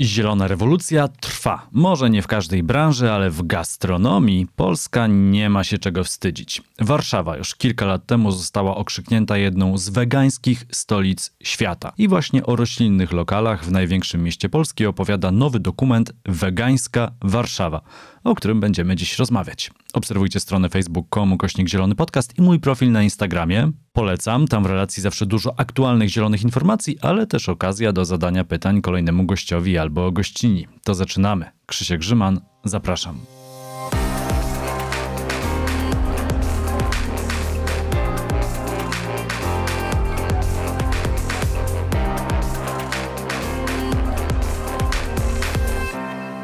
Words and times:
Zielona 0.00 0.48
rewolucja 0.48 1.08
trwa. 1.08 1.68
Może 1.72 2.10
nie 2.10 2.22
w 2.22 2.26
każdej 2.26 2.62
branży, 2.62 3.12
ale 3.12 3.30
w 3.30 3.46
gastronomii 3.46 4.46
Polska 4.56 5.06
nie 5.06 5.50
ma 5.50 5.64
się 5.64 5.78
czego 5.78 6.04
wstydzić. 6.04 6.62
Warszawa 6.80 7.36
już 7.36 7.54
kilka 7.54 7.86
lat 7.86 8.06
temu 8.06 8.32
została 8.32 8.76
okrzyknięta 8.76 9.36
jedną 9.36 9.78
z 9.78 9.88
wegańskich 9.88 10.66
stolic 10.72 11.36
świata. 11.42 11.92
I 11.98 12.08
właśnie 12.08 12.46
o 12.46 12.56
roślinnych 12.56 13.12
lokalach 13.12 13.64
w 13.64 13.70
największym 13.70 14.22
mieście 14.22 14.48
Polski 14.48 14.86
opowiada 14.86 15.30
nowy 15.30 15.60
dokument 15.60 16.12
Wegańska 16.26 17.12
Warszawa, 17.22 17.80
o 18.24 18.34
którym 18.34 18.60
będziemy 18.60 18.96
dziś 18.96 19.18
rozmawiać. 19.18 19.70
Obserwujcie 19.92 20.40
stronę 20.40 20.68
facebook.com 20.68 21.38
kośnik 21.38 21.68
zielony 21.68 21.94
podcast 21.94 22.38
i 22.38 22.42
mój 22.42 22.60
profil 22.60 22.92
na 22.92 23.02
Instagramie. 23.02 23.72
Polecam, 23.94 24.46
tam 24.46 24.62
w 24.62 24.66
relacji 24.66 25.02
zawsze 25.02 25.26
dużo 25.26 25.54
aktualnych 25.56 26.08
zielonych 26.08 26.42
informacji, 26.42 26.98
ale 27.00 27.26
też 27.26 27.48
okazja 27.48 27.92
do 27.92 28.04
zadania 28.04 28.44
pytań 28.44 28.82
kolejnemu 28.82 29.26
gościowi 29.26 29.78
albo 29.78 30.12
gościni. 30.12 30.66
To 30.84 30.94
zaczynamy. 30.94 31.50
Krzysiek 31.66 32.00
Grzyman, 32.00 32.40
zapraszam. 32.64 33.18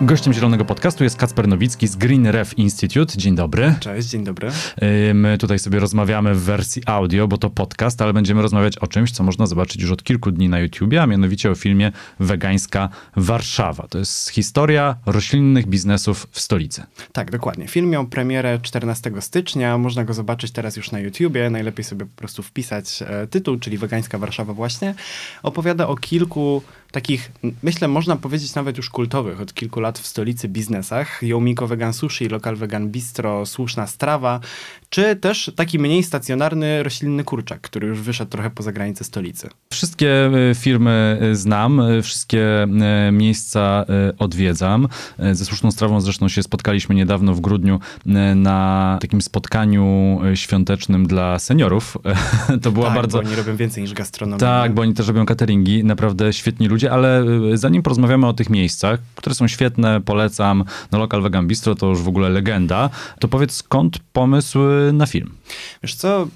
Gościem 0.03 0.33
Zielonego 0.33 0.65
Podcastu 0.65 1.05
jest 1.05 1.17
Kacper 1.17 1.49
Nowicki 1.49 1.89
z 1.89 1.97
Green 1.97 2.27
Ref 2.27 2.59
Institute. 2.59 3.19
Dzień 3.19 3.35
dobry. 3.35 3.75
Cześć, 3.81 4.09
dzień 4.09 4.25
dobry. 4.25 4.51
My 5.15 5.39
tutaj 5.39 5.59
sobie 5.59 5.81
rozmawiamy 5.81 6.35
w 6.35 6.43
wersji 6.43 6.83
audio, 6.87 7.29
bo 7.29 7.39
to 7.39 7.51
podcast, 7.51 8.03
ale 8.03 8.13
będziemy 8.13 8.43
rozmawiać 8.43 8.79
o 8.79 8.87
czymś, 8.87 9.13
co 9.13 9.25
można 9.25 9.47
zobaczyć 9.47 9.83
już 9.83 9.91
od 9.91 10.03
kilku 10.03 10.31
dni 10.31 10.49
na 10.49 10.59
YouTubie, 10.59 11.03
a 11.03 11.07
mianowicie 11.07 11.51
o 11.51 11.55
filmie 11.55 11.93
Wegańska 12.21 12.89
Warszawa. 13.17 13.87
To 13.89 13.99
jest 13.99 14.31
historia 14.31 14.97
roślinnych 15.07 15.67
biznesów 15.67 16.27
w 16.31 16.41
stolicy. 16.41 16.83
Tak, 17.13 17.31
dokładnie. 17.31 17.69
Film 17.69 17.91
miał 17.91 18.07
premierę 18.07 18.59
14 18.63 19.13
stycznia, 19.21 19.79
można 19.79 20.05
go 20.05 20.15
zobaczyć 20.15 20.51
teraz 20.51 20.77
już 20.77 20.91
na 20.91 21.01
YouTubie. 21.01 21.51
Najlepiej 21.51 21.85
sobie 21.85 22.07
po 22.07 22.17
prostu 22.17 22.43
wpisać 22.43 23.03
e, 23.03 23.27
tytuł, 23.27 23.57
czyli 23.57 23.79
Wegańska 23.79 24.19
Warszawa 24.19 24.53
właśnie. 24.53 24.95
Opowiada 25.43 25.87
o 25.87 25.97
kilku 25.97 26.63
takich, 26.91 27.33
myślę, 27.63 27.89
można 27.89 28.17
powiedzieć 28.17 28.55
nawet 28.55 28.77
już 28.77 28.91
kultowych 28.91 29.41
od 29.41 29.55
kilku 29.55 29.81
lat 29.81 29.90
w 29.99 30.07
stolicy 30.07 30.49
biznesach. 30.49 31.23
Yomiko 31.23 31.67
Vegan 31.67 31.93
Sushi, 31.93 32.29
Lokal 32.29 32.57
Vegan 32.57 32.89
Bistro, 32.89 33.47
Słuszna 33.47 33.87
Strawa, 33.87 34.41
czy 34.91 35.17
też 35.17 35.53
taki 35.57 35.79
mniej 35.79 36.03
stacjonarny 36.03 36.83
roślinny 36.83 37.25
kurczak, 37.25 37.61
który 37.61 37.89
już 37.89 38.01
wyszedł 38.01 38.31
trochę 38.31 38.51
poza 38.51 38.73
granice 38.73 39.05
stolicy. 39.05 39.49
Wszystkie 39.73 40.31
y, 40.51 40.55
firmy 40.55 41.19
y, 41.23 41.37
znam, 41.37 41.81
y, 41.81 42.03
wszystkie 42.03 42.67
miejsca 43.13 43.85
odwiedzam. 44.19 44.89
Ze 45.33 45.45
Słuszną 45.45 45.71
Strawą 45.71 46.01
zresztą 46.01 46.29
się 46.29 46.43
spotkaliśmy 46.43 46.95
niedawno 46.95 47.35
w 47.35 47.41
grudniu 47.41 47.81
na 48.37 48.99
takim 49.01 49.23
spotkaniu 49.23 50.21
świątecznym 50.35 51.07
dla 51.07 51.39
seniorów. 51.39 51.97
To 52.63 52.73
była 52.73 52.87
tak, 52.87 52.95
bardzo... 52.95 53.23
bo 53.23 53.29
oni 53.29 53.37
robią 53.37 53.57
więcej 53.57 53.83
niż 53.83 53.93
gastronomia. 53.93 54.39
Tak, 54.39 54.75
bo 54.75 54.83
oni 54.83 54.95
też 54.95 55.09
robią 55.09 55.27
cateringi, 55.27 55.85
naprawdę 55.85 56.33
świetni 56.33 56.69
ludzie, 56.69 56.93
ale 56.93 57.25
zanim 57.55 57.83
porozmawiamy 57.83 58.27
o 58.27 58.33
tych 58.33 58.51
miejscach, 58.51 59.01
które 59.15 59.35
są 59.35 59.49
świetne, 59.49 59.80
polecam, 60.05 60.65
no 60.93 60.99
Local 60.99 61.23
Vegan 61.23 61.47
Bistro 61.47 61.75
to 61.75 61.87
już 61.87 62.03
w 62.03 62.09
ogóle 62.09 62.29
legenda, 62.29 62.91
to 63.21 63.29
powiedz 63.29 63.53
skąd 63.53 63.99
pomysł 64.13 64.59
na 64.93 65.07
film? 65.07 65.31
Wiesz 65.83 65.95
co, 65.95 66.27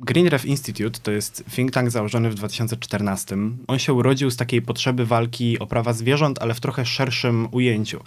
Green 0.00 0.28
Ref 0.28 0.44
Institute 0.44 1.00
to 1.02 1.10
jest 1.10 1.44
think 1.54 1.72
tank 1.72 1.90
założony 1.90 2.30
w 2.30 2.34
2014. 2.34 3.36
On 3.66 3.78
się 3.78 3.92
urodził 3.92 4.30
z 4.30 4.36
takiej 4.36 4.62
potrzeby 4.62 5.06
walki 5.06 5.58
o 5.58 5.66
prawa 5.66 5.92
zwierząt, 5.92 6.38
ale 6.42 6.54
w 6.54 6.60
trochę 6.60 6.86
szerszym 6.86 7.48
ujęciu. 7.50 8.00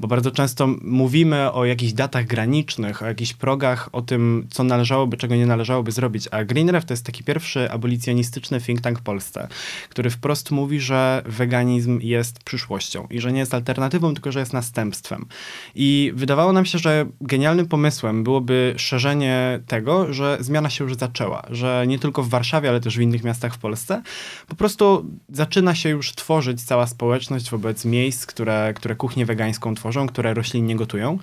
Bo 0.00 0.08
bardzo 0.08 0.30
często 0.30 0.66
mówimy 0.82 1.52
o 1.52 1.64
jakichś 1.64 1.92
datach 1.92 2.26
granicznych, 2.26 3.02
o 3.02 3.06
jakichś 3.06 3.32
progach, 3.32 3.88
o 3.92 4.02
tym, 4.02 4.46
co 4.50 4.64
należałoby, 4.64 5.16
czego 5.16 5.36
nie 5.36 5.46
należałoby 5.46 5.92
zrobić. 5.92 6.28
A 6.30 6.44
Green 6.44 6.70
Ref 6.70 6.84
to 6.84 6.92
jest 6.92 7.06
taki 7.06 7.24
pierwszy 7.24 7.70
abolicjonistyczny 7.70 8.60
think 8.60 8.80
tank 8.80 8.98
w 8.98 9.02
Polsce, 9.02 9.48
który 9.88 10.10
wprost 10.10 10.50
mówi, 10.50 10.80
że 10.80 11.22
weganizm 11.26 12.00
jest 12.02 12.44
przyszłością 12.44 13.06
i 13.10 13.20
że 13.20 13.32
nie 13.32 13.40
jest 13.40 13.54
alternatywą, 13.54 14.14
tylko 14.14 14.32
że 14.32 14.40
jest 14.40 14.52
następstwem. 14.52 15.26
I 15.74 16.12
wydawało 16.14 16.52
nam 16.52 16.66
się, 16.66 16.78
że 16.78 17.06
genialnym 17.20 17.68
pomysłem 17.68 18.24
byłoby 18.24 18.74
szerzenie 18.76 19.60
tego, 19.66 20.12
że 20.12 20.38
zmiana 20.40 20.70
się 20.70 20.84
już 20.84 20.94
zaczęła, 20.94 21.25
że 21.50 21.84
nie 21.86 21.98
tylko 21.98 22.22
w 22.22 22.28
Warszawie, 22.28 22.68
ale 22.68 22.80
też 22.80 22.96
w 22.96 23.00
innych 23.00 23.24
miastach 23.24 23.54
w 23.54 23.58
Polsce 23.58 24.02
po 24.48 24.56
prostu 24.56 25.06
zaczyna 25.28 25.74
się 25.74 25.88
już 25.88 26.12
tworzyć 26.12 26.62
cała 26.62 26.86
społeczność 26.86 27.50
wobec 27.50 27.84
miejsc, 27.84 28.26
które, 28.26 28.74
które 28.76 28.96
kuchnię 28.96 29.26
wegańską 29.26 29.74
tworzą, 29.74 30.06
które 30.06 30.34
roślinnie 30.34 30.76
gotują. 30.76 31.18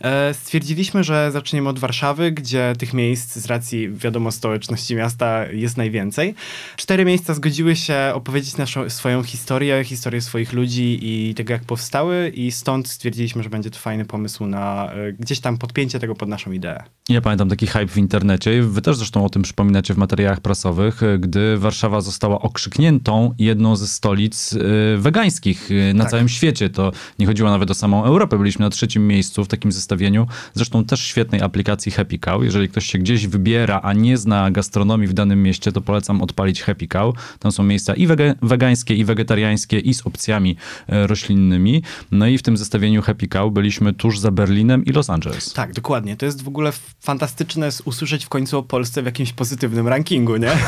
E, 0.00 0.34
stwierdziliśmy, 0.34 1.04
że 1.04 1.30
zaczniemy 1.32 1.68
od 1.68 1.78
Warszawy, 1.78 2.32
gdzie 2.32 2.72
tych 2.78 2.94
miejsc 2.94 3.36
z 3.36 3.46
racji, 3.46 3.90
wiadomo, 3.90 4.32
stołeczności 4.32 4.94
miasta 4.94 5.46
jest 5.46 5.76
najwięcej. 5.76 6.34
Cztery 6.76 7.04
miejsca 7.04 7.34
zgodziły 7.34 7.76
się 7.76 8.12
opowiedzieć 8.14 8.56
naszą, 8.56 8.90
swoją 8.90 9.22
historię, 9.22 9.84
historię 9.84 10.20
swoich 10.20 10.52
ludzi 10.52 10.98
i 11.02 11.34
tego, 11.34 11.52
jak 11.52 11.64
powstały 11.64 12.32
i 12.34 12.52
stąd 12.52 12.88
stwierdziliśmy, 12.88 13.42
że 13.42 13.50
będzie 13.50 13.70
to 13.70 13.78
fajny 13.78 14.04
pomysł 14.04 14.46
na 14.46 14.92
e, 14.92 15.12
gdzieś 15.12 15.40
tam 15.40 15.58
podpięcie 15.58 15.98
tego 15.98 16.14
pod 16.14 16.28
naszą 16.28 16.52
ideę. 16.52 16.82
Ja 17.08 17.20
pamiętam 17.20 17.48
taki 17.48 17.66
hype 17.66 17.86
w 17.86 17.96
internecie, 17.96 18.62
wy 18.62 18.82
też 18.82 18.96
zresztą 18.96 19.24
o 19.24 19.28
tym 19.28 19.44
przypominacie 19.48 19.94
w 19.94 19.96
materiałach 19.96 20.40
prasowych, 20.40 21.02
y, 21.02 21.18
gdy 21.18 21.58
Warszawa 21.58 22.00
została 22.00 22.38
okrzykniętą 22.40 23.34
jedną 23.38 23.76
ze 23.76 23.86
stolic 23.88 24.52
y, 24.52 24.58
wegańskich 24.98 25.70
y, 25.70 25.94
na 25.94 26.04
Tak. 26.04 26.10
całym 26.10 26.28
świecie. 26.28 26.70
To 26.70 26.92
nie 27.18 27.26
chodziło 27.26 27.50
nawet 27.50 27.70
o 27.70 27.74
samą 27.74 28.04
Europę, 28.04 28.38
byliśmy 28.38 28.62
na 28.64 28.70
trzecim 28.70 29.06
miejscu 29.06 29.44
w 29.44 29.48
takim 29.48 29.72
zestawieniu, 29.72 30.26
zresztą 30.54 30.84
też 30.84 31.00
świetnej 31.00 31.40
aplikacji 31.42 31.92
Happy 31.92 32.18
Cow. 32.18 32.44
Jeżeli 32.44 32.68
ktoś 32.68 32.86
się 32.86 32.98
gdzieś 32.98 33.26
wybiera, 33.26 33.80
a 33.82 33.92
nie 33.92 34.16
zna 34.18 34.50
gastronomii 34.50 35.06
w 35.08 35.12
danym 35.12 35.42
mieście, 35.42 35.72
to 35.72 35.80
polecam 35.80 36.22
odpalić 36.22 36.62
Happy 36.62 36.88
Cow. 36.88 37.14
Tam 37.38 37.52
są 37.52 37.62
miejsca 37.62 37.94
i 37.94 38.06
wege- 38.06 38.34
wegańskie, 38.42 38.94
i 38.94 39.04
wegetariańskie, 39.04 39.78
i 39.78 39.94
z 39.94 40.06
opcjami 40.06 40.56
e, 40.88 41.06
roślinnymi. 41.06 41.82
No 42.10 42.26
i 42.26 42.38
w 42.38 42.42
tym 42.42 42.56
zestawieniu 42.56 43.02
Happy 43.02 43.28
Cow 43.28 43.52
byliśmy 43.52 43.92
tuż 43.92 44.18
za 44.18 44.30
Berlinem 44.30 44.84
i 44.84 44.90
Los 44.92 45.10
Angeles. 45.10 45.52
Tak, 45.52 45.72
dokładnie. 45.72 46.16
To 46.16 46.26
jest 46.26 46.42
w 46.42 46.48
ogóle 46.48 46.72
fantastyczne 47.00 47.68
usłyszeć 47.84 48.24
w 48.24 48.28
końcu 48.28 48.58
o 48.58 48.62
Polsce 48.62 49.02
w 49.02 49.06
jakimś 49.06 49.32
pozytywnym 49.38 49.88
rankingu, 49.88 50.36
nie? 50.36 50.50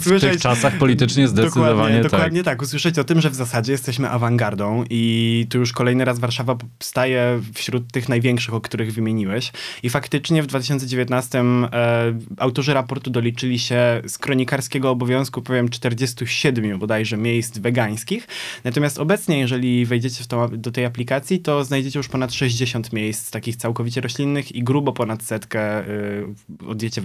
W 0.00 0.20
tych 0.20 0.40
czasach 0.40 0.78
politycznie 0.78 1.28
zdecydowanie 1.28 1.74
dokładnie, 1.74 2.02
tak. 2.02 2.10
Dokładnie 2.10 2.42
tak. 2.42 2.62
Usłyszeć 2.62 2.98
o 2.98 3.04
tym, 3.04 3.20
że 3.20 3.30
w 3.30 3.34
zasadzie 3.34 3.72
jesteśmy 3.72 4.10
awangardą 4.10 4.84
i 4.90 5.46
tu 5.50 5.58
już 5.58 5.72
kolejny 5.72 6.04
raz 6.04 6.18
Warszawa 6.18 6.56
staje 6.80 7.40
wśród 7.54 7.92
tych 7.92 8.08
największych, 8.08 8.54
o 8.54 8.60
których 8.60 8.92
wymieniłeś. 8.92 9.52
I 9.82 9.90
faktycznie 9.90 10.42
w 10.42 10.46
2019 10.46 11.38
e, 11.38 12.14
autorzy 12.36 12.74
raportu 12.74 13.10
doliczyli 13.10 13.58
się 13.58 14.02
z 14.06 14.18
kronikarskiego 14.18 14.90
obowiązku, 14.90 15.42
powiem, 15.42 15.68
47 15.68 16.78
bodajże 16.78 17.16
miejsc 17.16 17.58
wegańskich. 17.58 18.26
Natomiast 18.64 18.98
obecnie, 18.98 19.38
jeżeli 19.38 19.86
wejdziecie 19.86 20.24
do 20.52 20.70
tej 20.70 20.84
aplikacji, 20.84 21.38
to 21.40 21.64
znajdziecie 21.64 21.98
już 21.98 22.08
ponad 22.08 22.32
60 22.32 22.92
miejsc 22.92 23.30
takich 23.30 23.56
całkowicie 23.56 24.00
roślinnych 24.00 24.52
i 24.52 24.62
grubo 24.62 24.92
ponad 24.92 25.22
setkę 25.22 25.88
y, 25.88 26.26
o 26.66 26.74
diecie 26.74 27.00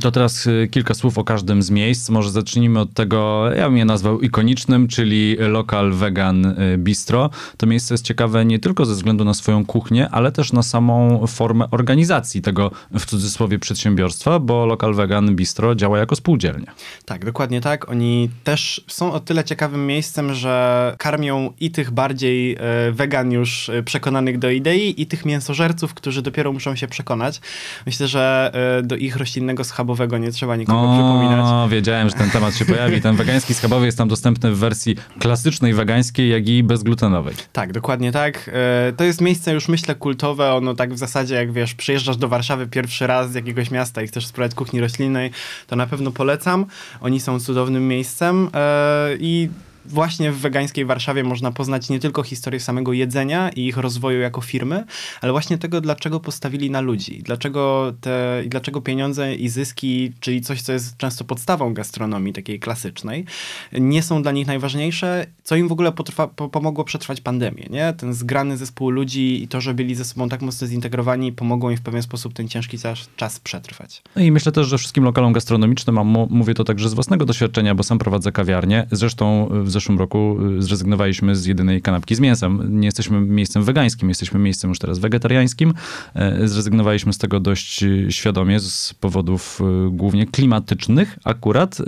To 0.00 0.10
teraz 0.10 0.46
y, 0.46 0.68
kilka 0.70 0.94
słów 0.94 1.18
o 1.18 1.24
każdym 1.24 1.62
z 1.62 1.70
miejsc. 1.70 2.08
Może 2.08 2.30
zacznijmy 2.30 2.80
od 2.80 2.94
tego, 2.94 3.50
ja 3.56 3.68
bym 3.68 3.76
je 3.76 3.84
nazwał 3.84 4.20
ikonicznym, 4.20 4.88
czyli 4.88 5.36
Local 5.38 5.92
Vegan 5.92 6.46
y, 6.46 6.78
Bistro. 6.78 7.30
To 7.56 7.66
miejsce 7.66 7.94
jest 7.94 8.04
ciekawe 8.04 8.44
nie 8.44 8.58
tylko 8.58 8.84
ze 8.84 8.94
względu 8.94 9.24
na 9.24 9.34
swoją 9.34 9.66
kuchnię, 9.66 10.08
ale 10.08 10.32
też 10.32 10.52
na 10.52 10.62
samą 10.62 11.26
formę 11.26 11.70
organizacji 11.70 12.42
tego 12.42 12.70
w 12.98 13.06
cudzysłowie 13.06 13.58
przedsiębiorstwa, 13.58 14.38
bo 14.38 14.66
Local 14.66 14.94
Vegan 14.94 15.36
Bistro 15.36 15.74
działa 15.74 15.98
jako 15.98 16.16
spółdzielnia. 16.16 16.74
Tak, 17.04 17.24
dokładnie 17.24 17.60
tak. 17.60 17.88
Oni 17.90 18.30
też 18.44 18.84
są 18.86 19.12
o 19.12 19.20
tyle 19.20 19.44
ciekawym 19.44 19.86
miejscem, 19.86 20.34
że 20.34 20.94
karmią 20.98 21.52
i 21.60 21.70
tych 21.70 21.90
bardziej 21.90 22.56
e, 22.60 22.92
wegan 22.92 23.32
już 23.32 23.70
przekonanych 23.84 24.38
do 24.38 24.50
idei, 24.50 25.02
i 25.02 25.06
tych 25.06 25.24
mięsożerców, 25.24 25.94
którzy 25.94 26.22
dopiero 26.22 26.52
muszą 26.52 26.76
się 26.76 26.88
przekonać. 26.88 27.40
Myślę, 27.86 28.08
że 28.08 28.52
do 28.82 28.96
ich 28.96 29.16
roślinnego 29.28 29.64
schabowego 29.64 30.18
nie 30.18 30.32
trzeba 30.32 30.56
nikogo 30.56 30.92
przypominać. 30.92 31.40
O, 31.44 31.68
wiedziałem, 31.68 32.08
że 32.08 32.14
ten 32.14 32.30
temat 32.30 32.56
się 32.56 32.64
pojawi. 32.64 33.00
Ten 33.00 33.16
wegański 33.16 33.54
schabowy 33.54 33.86
jest 33.86 33.98
tam 33.98 34.08
dostępny 34.08 34.52
w 34.52 34.58
wersji 34.58 34.96
klasycznej 35.18 35.74
wegańskiej, 35.74 36.30
jak 36.30 36.48
i 36.48 36.62
bezglutenowej. 36.62 37.34
Tak, 37.52 37.72
dokładnie 37.72 38.12
tak. 38.12 38.50
E, 38.88 38.92
To 38.92 39.04
jest 39.04 39.20
miejsce 39.20 39.52
już 39.52 39.68
myślę 39.68 39.94
kultowe, 39.94 40.54
ono 40.54 40.74
tak 40.74 40.94
w 40.94 40.98
zasadzie 40.98 41.34
jak 41.34 41.52
wiesz, 41.52 41.74
przyjeżdżasz 41.74 42.16
do 42.16 42.28
Warszawy 42.28 42.66
pierwszy 42.66 43.06
raz 43.06 43.32
z 43.32 43.34
jakiegoś 43.34 43.70
miasta 43.70 44.02
i 44.02 44.06
chcesz 44.06 44.26
spróbować 44.26 44.54
kuchni 44.54 44.80
roślinnej, 44.80 45.30
to 45.66 45.76
na 45.76 45.86
pewno 45.86 46.10
polecam. 46.10 46.66
Oni 47.00 47.20
są 47.20 47.40
cudownym 47.40 47.88
miejscem 47.88 48.48
e, 48.54 49.08
i 49.20 49.48
właśnie 49.88 50.32
w 50.32 50.38
wegańskiej 50.38 50.84
Warszawie 50.84 51.24
można 51.24 51.52
poznać 51.52 51.88
nie 51.88 51.98
tylko 51.98 52.22
historię 52.22 52.60
samego 52.60 52.92
jedzenia 52.92 53.50
i 53.50 53.66
ich 53.66 53.76
rozwoju 53.76 54.20
jako 54.20 54.40
firmy, 54.40 54.84
ale 55.20 55.32
właśnie 55.32 55.58
tego, 55.58 55.80
dlaczego 55.80 56.20
postawili 56.20 56.70
na 56.70 56.80
ludzi, 56.80 57.22
dlaczego, 57.22 57.92
te, 58.00 58.42
dlaczego 58.46 58.80
pieniądze 58.80 59.34
i 59.34 59.48
zyski, 59.48 60.12
czyli 60.20 60.40
coś, 60.40 60.62
co 60.62 60.72
jest 60.72 60.96
często 60.96 61.24
podstawą 61.24 61.74
gastronomii 61.74 62.32
takiej 62.32 62.60
klasycznej, 62.60 63.24
nie 63.72 64.02
są 64.02 64.22
dla 64.22 64.32
nich 64.32 64.46
najważniejsze, 64.46 65.26
co 65.42 65.56
im 65.56 65.68
w 65.68 65.72
ogóle 65.72 65.92
potrwa, 65.92 66.28
po, 66.28 66.48
pomogło 66.48 66.84
przetrwać 66.84 67.20
pandemię, 67.20 67.66
nie? 67.70 67.92
Ten 67.92 68.14
zgrany 68.14 68.56
zespół 68.56 68.90
ludzi 68.90 69.42
i 69.42 69.48
to, 69.48 69.60
że 69.60 69.74
byli 69.74 69.94
ze 69.94 70.04
sobą 70.04 70.28
tak 70.28 70.42
mocno 70.42 70.66
zintegrowani, 70.66 71.32
pomogło 71.32 71.70
im 71.70 71.76
w 71.76 71.80
pewien 71.80 72.02
sposób 72.02 72.32
ten 72.32 72.48
ciężki 72.48 72.78
czas, 72.78 73.08
czas 73.16 73.40
przetrwać. 73.40 74.02
No 74.16 74.22
i 74.22 74.32
myślę 74.32 74.52
też, 74.52 74.66
że 74.66 74.78
wszystkim 74.78 75.04
lokalom 75.04 75.32
gastronomicznym, 75.32 75.98
a 75.98 76.04
mówię 76.30 76.54
to 76.54 76.64
także 76.64 76.88
z 76.88 76.94
własnego 76.94 77.24
doświadczenia, 77.24 77.74
bo 77.74 77.82
sam 77.82 77.98
prowadzę 77.98 78.32
kawiarnię. 78.32 78.86
Zresztą 78.90 79.48
w 79.50 79.70
zeszłym 79.78 79.98
roku 79.98 80.36
y, 80.58 80.62
zrezygnowaliśmy 80.62 81.36
z 81.36 81.46
jedynej 81.46 81.82
kanapki 81.82 82.14
z 82.14 82.20
mięsem. 82.20 82.80
Nie 82.80 82.86
jesteśmy 82.86 83.20
miejscem 83.20 83.64
wegańskim, 83.64 84.08
jesteśmy 84.08 84.40
miejscem 84.40 84.70
już 84.70 84.78
teraz 84.78 84.98
wegetariańskim. 84.98 85.74
E, 86.14 86.48
zrezygnowaliśmy 86.48 87.12
z 87.12 87.18
tego 87.18 87.40
dość 87.40 87.82
y, 87.82 88.06
świadomie 88.10 88.60
z 88.60 88.94
powodów 89.00 89.60
y, 89.60 89.90
głównie 89.90 90.26
klimatycznych 90.26 91.18
akurat, 91.24 91.78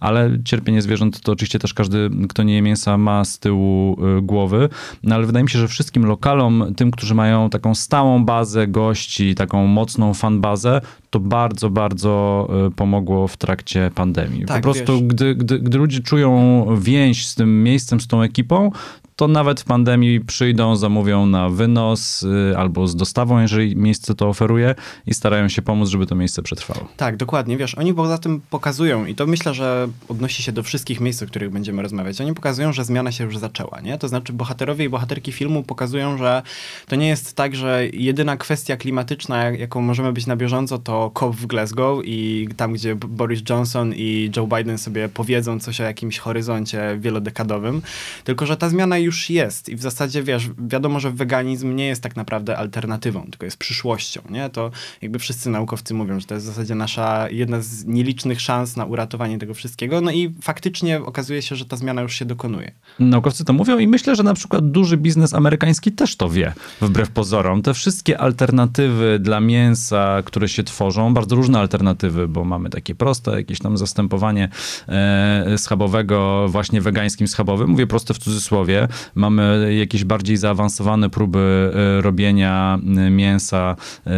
ale 0.00 0.38
cierpienie 0.44 0.82
zwierząt 0.82 1.20
to 1.20 1.32
oczywiście 1.32 1.58
też 1.58 1.74
każdy, 1.74 2.10
kto 2.28 2.42
nie 2.42 2.54
je 2.54 2.62
mięsa, 2.62 2.98
ma 2.98 3.24
z 3.24 3.38
tyłu 3.38 3.96
głowy. 4.22 4.68
No 5.02 5.14
ale 5.14 5.26
wydaje 5.26 5.42
mi 5.42 5.50
się, 5.50 5.58
że 5.58 5.68
wszystkim 5.68 6.06
lokalom, 6.06 6.74
tym, 6.76 6.90
którzy 6.90 7.14
mają 7.14 7.50
taką 7.50 7.74
stałą 7.74 8.24
bazę 8.24 8.68
gości, 8.68 9.34
taką 9.34 9.66
mocną 9.66 10.14
fanbazę, 10.14 10.80
to 11.10 11.20
bardzo, 11.20 11.70
bardzo 11.70 12.48
pomogło 12.76 13.28
w 13.28 13.36
trakcie 13.36 13.90
pandemii. 13.94 14.44
Tak, 14.44 14.56
po 14.56 14.62
prostu, 14.62 15.02
gdy, 15.02 15.34
gdy, 15.34 15.58
gdy 15.58 15.78
ludzie 15.78 16.00
czują 16.00 16.66
więź 16.80 17.26
z 17.26 17.34
tym 17.34 17.62
miejscem, 17.62 18.00
z 18.00 18.06
tą 18.06 18.22
ekipą, 18.22 18.70
to 19.16 19.28
nawet 19.28 19.60
w 19.60 19.64
pandemii 19.64 20.20
przyjdą, 20.20 20.76
zamówią 20.76 21.26
na 21.26 21.48
wynos 21.48 22.22
y, 22.22 22.54
albo 22.56 22.88
z 22.88 22.96
dostawą, 22.96 23.40
jeżeli 23.40 23.76
miejsce 23.76 24.14
to 24.14 24.28
oferuje 24.28 24.74
i 25.06 25.14
starają 25.14 25.48
się 25.48 25.62
pomóc, 25.62 25.88
żeby 25.88 26.06
to 26.06 26.14
miejsce 26.14 26.42
przetrwało. 26.42 26.88
Tak, 26.96 27.16
dokładnie. 27.16 27.56
Wiesz, 27.56 27.74
oni 27.74 27.94
poza 27.94 28.18
tym 28.18 28.40
pokazują 28.50 29.06
i 29.06 29.14
to 29.14 29.26
myślę, 29.26 29.54
że 29.54 29.88
odnosi 30.08 30.42
się 30.42 30.52
do 30.52 30.62
wszystkich 30.62 31.00
miejsc, 31.00 31.22
o 31.22 31.26
których 31.26 31.50
będziemy 31.50 31.82
rozmawiać. 31.82 32.20
Oni 32.20 32.34
pokazują, 32.34 32.72
że 32.72 32.84
zmiana 32.84 33.12
się 33.12 33.24
już 33.24 33.38
zaczęła, 33.38 33.80
nie? 33.80 33.98
To 33.98 34.08
znaczy 34.08 34.32
bohaterowie 34.32 34.84
i 34.84 34.88
bohaterki 34.88 35.32
filmu 35.32 35.62
pokazują, 35.62 36.18
że 36.18 36.42
to 36.88 36.96
nie 36.96 37.08
jest 37.08 37.34
tak, 37.36 37.56
że 37.56 37.86
jedyna 37.92 38.36
kwestia 38.36 38.76
klimatyczna, 38.76 39.44
jaką 39.44 39.80
możemy 39.80 40.12
być 40.12 40.26
na 40.26 40.36
bieżąco, 40.36 40.78
to 40.78 41.10
COP 41.10 41.36
w 41.36 41.46
Glasgow 41.46 42.00
i 42.04 42.48
tam, 42.56 42.72
gdzie 42.72 42.94
Boris 42.94 43.40
Johnson 43.50 43.92
i 43.96 44.30
Joe 44.36 44.46
Biden 44.46 44.78
sobie 44.78 45.08
powiedzą 45.08 45.60
coś 45.60 45.80
o 45.80 45.84
jakimś 45.84 46.18
horyzoncie 46.18 46.96
wielodekadowym, 47.00 47.82
tylko 48.24 48.46
że 48.46 48.56
ta 48.56 48.68
zmiana 48.68 48.98
już 49.06 49.30
jest 49.30 49.68
i 49.68 49.76
w 49.76 49.82
zasadzie, 49.82 50.22
wiesz, 50.22 50.50
wiadomo, 50.58 51.00
że 51.00 51.10
weganizm 51.10 51.76
nie 51.76 51.86
jest 51.86 52.02
tak 52.02 52.16
naprawdę 52.16 52.56
alternatywą, 52.56 53.26
tylko 53.30 53.44
jest 53.44 53.56
przyszłością, 53.56 54.20
nie? 54.30 54.50
To 54.50 54.70
jakby 55.02 55.18
wszyscy 55.18 55.50
naukowcy 55.50 55.94
mówią, 55.94 56.20
że 56.20 56.26
to 56.26 56.34
jest 56.34 56.46
w 56.46 56.48
zasadzie 56.48 56.74
nasza 56.74 57.30
jedna 57.30 57.60
z 57.60 57.84
nielicznych 57.84 58.40
szans 58.40 58.76
na 58.76 58.84
uratowanie 58.84 59.38
tego 59.38 59.54
wszystkiego, 59.54 60.00
no 60.00 60.10
i 60.10 60.34
faktycznie 60.42 61.00
okazuje 61.00 61.42
się, 61.42 61.56
że 61.56 61.64
ta 61.64 61.76
zmiana 61.76 62.02
już 62.02 62.14
się 62.14 62.24
dokonuje. 62.24 62.72
Naukowcy 62.98 63.44
to 63.44 63.52
mówią 63.52 63.78
i 63.78 63.88
myślę, 63.88 64.16
że 64.16 64.22
na 64.22 64.34
przykład 64.34 64.70
duży 64.70 64.96
biznes 64.96 65.34
amerykański 65.34 65.92
też 65.92 66.16
to 66.16 66.28
wie, 66.28 66.52
wbrew 66.80 67.10
pozorom. 67.10 67.62
Te 67.62 67.74
wszystkie 67.74 68.18
alternatywy 68.18 69.18
dla 69.18 69.40
mięsa, 69.40 70.22
które 70.24 70.48
się 70.48 70.64
tworzą, 70.64 71.14
bardzo 71.14 71.36
różne 71.36 71.58
alternatywy, 71.58 72.28
bo 72.28 72.44
mamy 72.44 72.70
takie 72.70 72.94
proste, 72.94 73.30
jakieś 73.30 73.58
tam 73.58 73.78
zastępowanie 73.78 74.48
e, 74.88 75.58
schabowego 75.58 76.46
właśnie 76.48 76.80
wegańskim 76.80 77.28
schabowym, 77.28 77.70
mówię 77.70 77.86
proste 77.86 78.14
w 78.14 78.18
cudzysłowie, 78.18 78.88
Mamy 79.14 79.74
jakieś 79.78 80.04
bardziej 80.04 80.36
zaawansowane 80.36 81.10
próby 81.10 81.72
e, 81.74 82.00
robienia 82.00 82.78
e, 82.96 83.10
mięsa 83.10 83.76
e, 84.06 84.10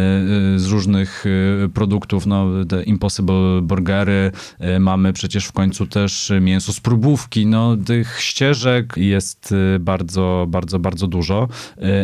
z 0.59 0.67
różnych 0.67 1.25
produktów, 1.73 2.25
no 2.25 2.47
te 2.69 2.83
Impossible 2.83 3.61
Burgery, 3.61 4.31
mamy 4.79 5.13
przecież 5.13 5.45
w 5.45 5.51
końcu 5.51 5.87
też 5.87 6.31
mięso 6.41 6.73
z 6.73 6.79
próbówki, 6.79 7.45
no 7.45 7.77
tych 7.77 8.21
ścieżek 8.21 8.93
jest 8.97 9.55
bardzo, 9.79 10.45
bardzo, 10.49 10.79
bardzo 10.79 11.07
dużo, 11.07 11.47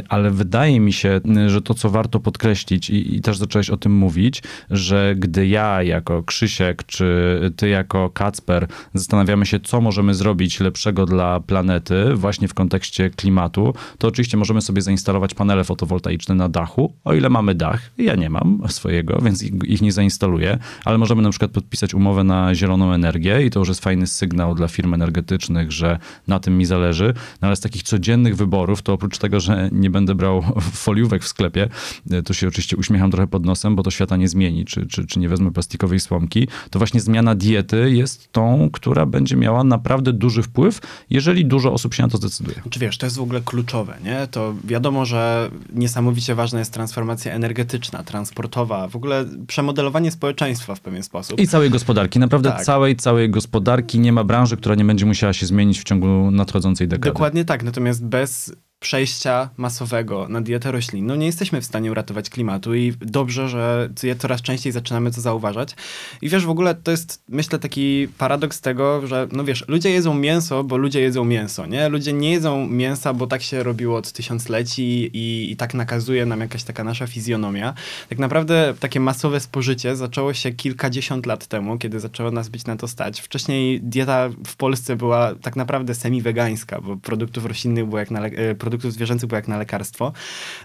ale 0.10 0.32
wydaje 0.32 0.80
mi 0.80 0.94
się, 0.94 1.22
że 1.48 1.62
to, 1.62 1.74
co 1.74 1.90
warto 1.90 2.20
podkreślić 2.20 2.90
i, 2.90 3.16
i 3.16 3.22
też 3.22 3.38
zacząłeś 3.38 3.70
o 3.70 3.78
tym 3.78 3.92
mówić, 3.92 4.44
że 4.72 5.16
gdy 5.18 5.48
ja 5.48 5.84
jako 5.84 6.24
Krzysiek, 6.24 6.84
czy 6.86 7.40
ty 7.56 7.70
jako 7.70 8.10
Kacper 8.10 8.68
zastanawiamy 8.94 9.46
się, 9.46 9.60
co 9.60 9.82
możemy 9.82 10.14
zrobić 10.14 10.60
lepszego 10.60 11.06
dla 11.06 11.40
planety 11.40 12.14
właśnie 12.16 12.48
w 12.48 12.54
kontekście 12.54 12.65
kontekście 12.66 13.10
klimatu, 13.10 13.74
to 13.98 14.08
oczywiście 14.08 14.38
możemy 14.38 14.62
sobie 14.62 14.82
zainstalować 14.82 15.34
panele 15.34 15.64
fotowoltaiczne 15.64 16.36
na 16.36 16.50
dachu, 16.50 16.94
o 17.04 17.14
ile 17.14 17.30
mamy 17.30 17.56
dach. 17.56 17.92
Ja 17.98 18.16
nie 18.16 18.30
mam 18.30 18.62
swojego, 18.68 19.20
więc 19.24 19.44
ich 19.44 19.82
nie 19.82 19.92
zainstaluję, 19.92 20.58
ale 20.86 20.98
możemy 20.98 21.22
na 21.22 21.30
przykład 21.30 21.52
podpisać 21.52 21.94
umowę 21.94 22.24
na 22.24 22.56
zieloną 22.56 22.94
energię 22.94 23.46
i 23.46 23.50
to 23.50 23.60
już 23.60 23.70
jest 23.70 23.82
fajny 23.82 24.08
sygnał 24.08 24.56
dla 24.56 24.68
firm 24.68 24.94
energetycznych, 24.94 25.72
że 25.72 26.00
na 26.28 26.40
tym 26.40 26.58
mi 26.58 26.66
zależy. 26.66 27.14
No 27.42 27.48
ale 27.48 27.56
z 27.56 27.60
takich 27.60 27.84
codziennych 27.84 28.36
wyborów, 28.36 28.82
to 28.82 28.94
oprócz 28.94 29.18
tego, 29.18 29.40
że 29.40 29.70
nie 29.72 29.90
będę 29.90 30.16
brał 30.16 30.44
foliówek 30.86 31.24
w 31.24 31.28
sklepie, 31.28 31.70
to 32.26 32.34
się 32.34 32.48
oczywiście 32.48 32.78
uśmiecham 32.78 33.12
trochę 33.12 33.28
pod 33.28 33.46
nosem, 33.46 33.76
bo 33.76 33.84
to 33.84 33.92
świata 33.92 34.18
nie 34.18 34.28
zmieni, 34.28 34.66
czy, 34.66 34.88
czy, 34.88 35.08
czy 35.08 35.20
nie 35.20 35.30
wezmę 35.30 35.52
plastikowej 35.52 36.00
słomki, 36.00 36.48
to 36.70 36.80
właśnie 36.80 37.02
zmiana 37.02 37.36
diety 37.36 37.92
jest 37.92 38.32
tą, 38.32 38.70
która 38.74 39.06
będzie 39.06 39.36
miała 39.36 39.64
naprawdę 39.64 40.14
duży 40.14 40.44
wpływ, 40.44 40.82
jeżeli 41.10 41.46
dużo 41.46 41.74
osób 41.74 41.94
się 41.94 42.04
na 42.04 42.10
to 42.10 42.18
zdecyduje. 42.18 42.55
Czy 42.70 42.80
wiesz, 42.80 42.98
to 42.98 43.06
jest 43.06 43.18
w 43.18 43.22
ogóle 43.22 43.42
kluczowe, 43.42 43.98
nie? 44.04 44.28
To 44.32 44.56
wiadomo, 44.64 45.06
że 45.06 45.50
niesamowicie 45.74 46.36
ważna 46.36 46.60
jest 46.60 46.74
transformacja 46.74 47.34
energetyczna, 47.34 48.04
transportowa, 48.04 48.88
w 48.88 48.96
ogóle 48.96 49.26
przemodelowanie 49.48 50.12
społeczeństwa 50.12 50.76
w 50.76 50.80
pewien 50.80 51.04
sposób. 51.04 51.40
I 51.40 51.48
całej 51.48 51.70
gospodarki. 51.70 52.20
Naprawdę 52.20 52.50
tak. 52.50 52.64
całej, 52.64 52.96
całej 52.96 53.30
gospodarki. 53.30 54.00
Nie 54.00 54.12
ma 54.12 54.24
branży, 54.24 54.58
która 54.58 54.76
nie 54.76 54.86
będzie 54.86 55.06
musiała 55.06 55.34
się 55.34 55.46
zmienić 55.46 55.80
w 55.80 55.84
ciągu 55.84 56.32
nadchodzącej 56.32 56.88
dekady. 56.88 57.14
Dokładnie 57.14 57.46
tak. 57.46 57.64
Natomiast 57.64 58.06
bez 58.06 58.56
przejścia 58.86 59.50
masowego 59.58 60.28
na 60.30 60.42
dietę 60.42 60.72
roślinną 60.72 61.16
nie 61.16 61.26
jesteśmy 61.26 61.62
w 61.62 61.66
stanie 61.66 61.92
uratować 61.92 62.30
klimatu 62.30 62.76
i 62.76 62.94
dobrze, 63.02 63.50
że 63.50 63.90
coraz 64.20 64.42
częściej 64.42 64.72
zaczynamy 64.72 65.12
to 65.12 65.22
zauważać. 65.22 65.76
I 66.22 66.30
wiesz, 66.30 66.46
w 66.46 66.50
ogóle 66.50 66.76
to 66.76 66.92
jest, 66.92 67.24
myślę, 67.30 67.60
taki 67.60 68.08
paradoks 68.18 68.62
tego, 68.62 69.08
że 69.08 69.28
no 69.32 69.44
wiesz, 69.44 69.66
ludzie 69.68 69.90
jedzą 69.90 70.14
mięso, 70.14 70.64
bo 70.64 70.78
ludzie 70.78 71.02
jedzą 71.02 71.26
mięso, 71.26 71.66
nie? 71.66 71.90
Ludzie 71.90 72.14
nie 72.14 72.32
jedzą 72.32 72.68
mięsa, 72.68 73.14
bo 73.14 73.28
tak 73.28 73.42
się 73.42 73.64
robiło 73.64 73.98
od 73.98 74.12
tysiącleci 74.12 75.10
i, 75.14 75.52
i 75.52 75.56
tak 75.56 75.74
nakazuje 75.74 76.26
nam 76.26 76.40
jakaś 76.40 76.64
taka 76.64 76.84
nasza 76.84 77.08
fizjonomia. 77.08 77.74
Tak 78.10 78.20
naprawdę 78.20 78.74
takie 78.80 79.00
masowe 79.00 79.40
spożycie 79.40 79.96
zaczęło 79.96 80.34
się 80.34 80.52
kilkadziesiąt 80.52 81.26
lat 81.26 81.48
temu, 81.48 81.78
kiedy 81.78 82.00
zaczęło 82.00 82.32
nas 82.32 82.50
być 82.50 82.66
na 82.66 82.76
to 82.76 82.88
stać. 82.88 83.22
Wcześniej 83.22 83.82
dieta 83.82 84.30
w 84.48 84.56
Polsce 84.56 84.96
była 84.96 85.36
tak 85.36 85.56
naprawdę 85.56 85.96
semi-wegańska, 85.96 86.82
bo 86.82 86.98
produktów 86.98 87.46
roślinnych 87.46 87.86
było 87.86 88.00
jak 88.00 88.12
na 88.12 88.26
e, 88.26 88.56
produktów 88.78 88.94
zwierzęcych 88.94 89.30
było 89.30 89.36
jak 89.36 89.48
na 89.48 89.58
lekarstwo. 89.58 90.14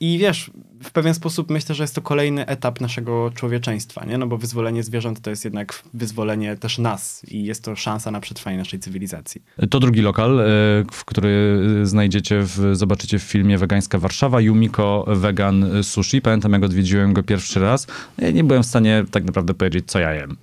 I 0.01 0.19
wiesz, 0.19 0.51
w 0.83 0.91
pewien 0.91 1.15
sposób 1.15 1.51
myślę, 1.51 1.75
że 1.75 1.85
jest 1.85 1.95
to 1.95 2.03
kolejny 2.03 2.47
etap 2.47 2.81
naszego 2.81 3.31
człowieczeństwa, 3.35 4.05
nie? 4.05 4.19
No 4.19 4.27
bo 4.27 4.39
wyzwolenie 4.39 4.83
zwierząt 4.83 5.21
to 5.21 5.31
jest 5.31 5.45
jednak 5.45 5.83
wyzwolenie 5.95 6.57
też 6.57 6.79
nas 6.79 7.23
i 7.29 7.45
jest 7.45 7.65
to 7.65 7.77
szansa 7.77 8.11
na 8.11 8.21
przetrwanie 8.21 8.59
naszej 8.59 8.81
cywilizacji. 8.81 9.43
To 9.71 9.81
drugi 9.81 10.03
lokal, 10.03 10.41
e, 10.41 10.45
w 10.93 11.05
który 11.05 11.61
znajdziecie, 11.83 12.43
w, 12.43 12.71
zobaczycie 12.73 13.19
w 13.19 13.23
filmie 13.23 13.59
Wegańska 13.59 13.99
Warszawa, 13.99 14.41
Yumiko 14.41 15.05
Vegan 15.09 15.83
Sushi. 15.83 16.23
Pamiętam, 16.23 16.53
jak 16.53 16.63
odwiedziłem 16.63 17.13
go 17.13 17.23
pierwszy 17.23 17.61
raz. 17.61 17.87
Ja 18.19 18.31
nie 18.31 18.45
byłem 18.45 18.63
w 18.63 18.67
stanie 18.67 19.05
tak 19.11 19.25
naprawdę 19.25 19.55
powiedzieć, 19.55 19.85
co 19.87 19.99
ja 19.99 20.15
jem. 20.15 20.37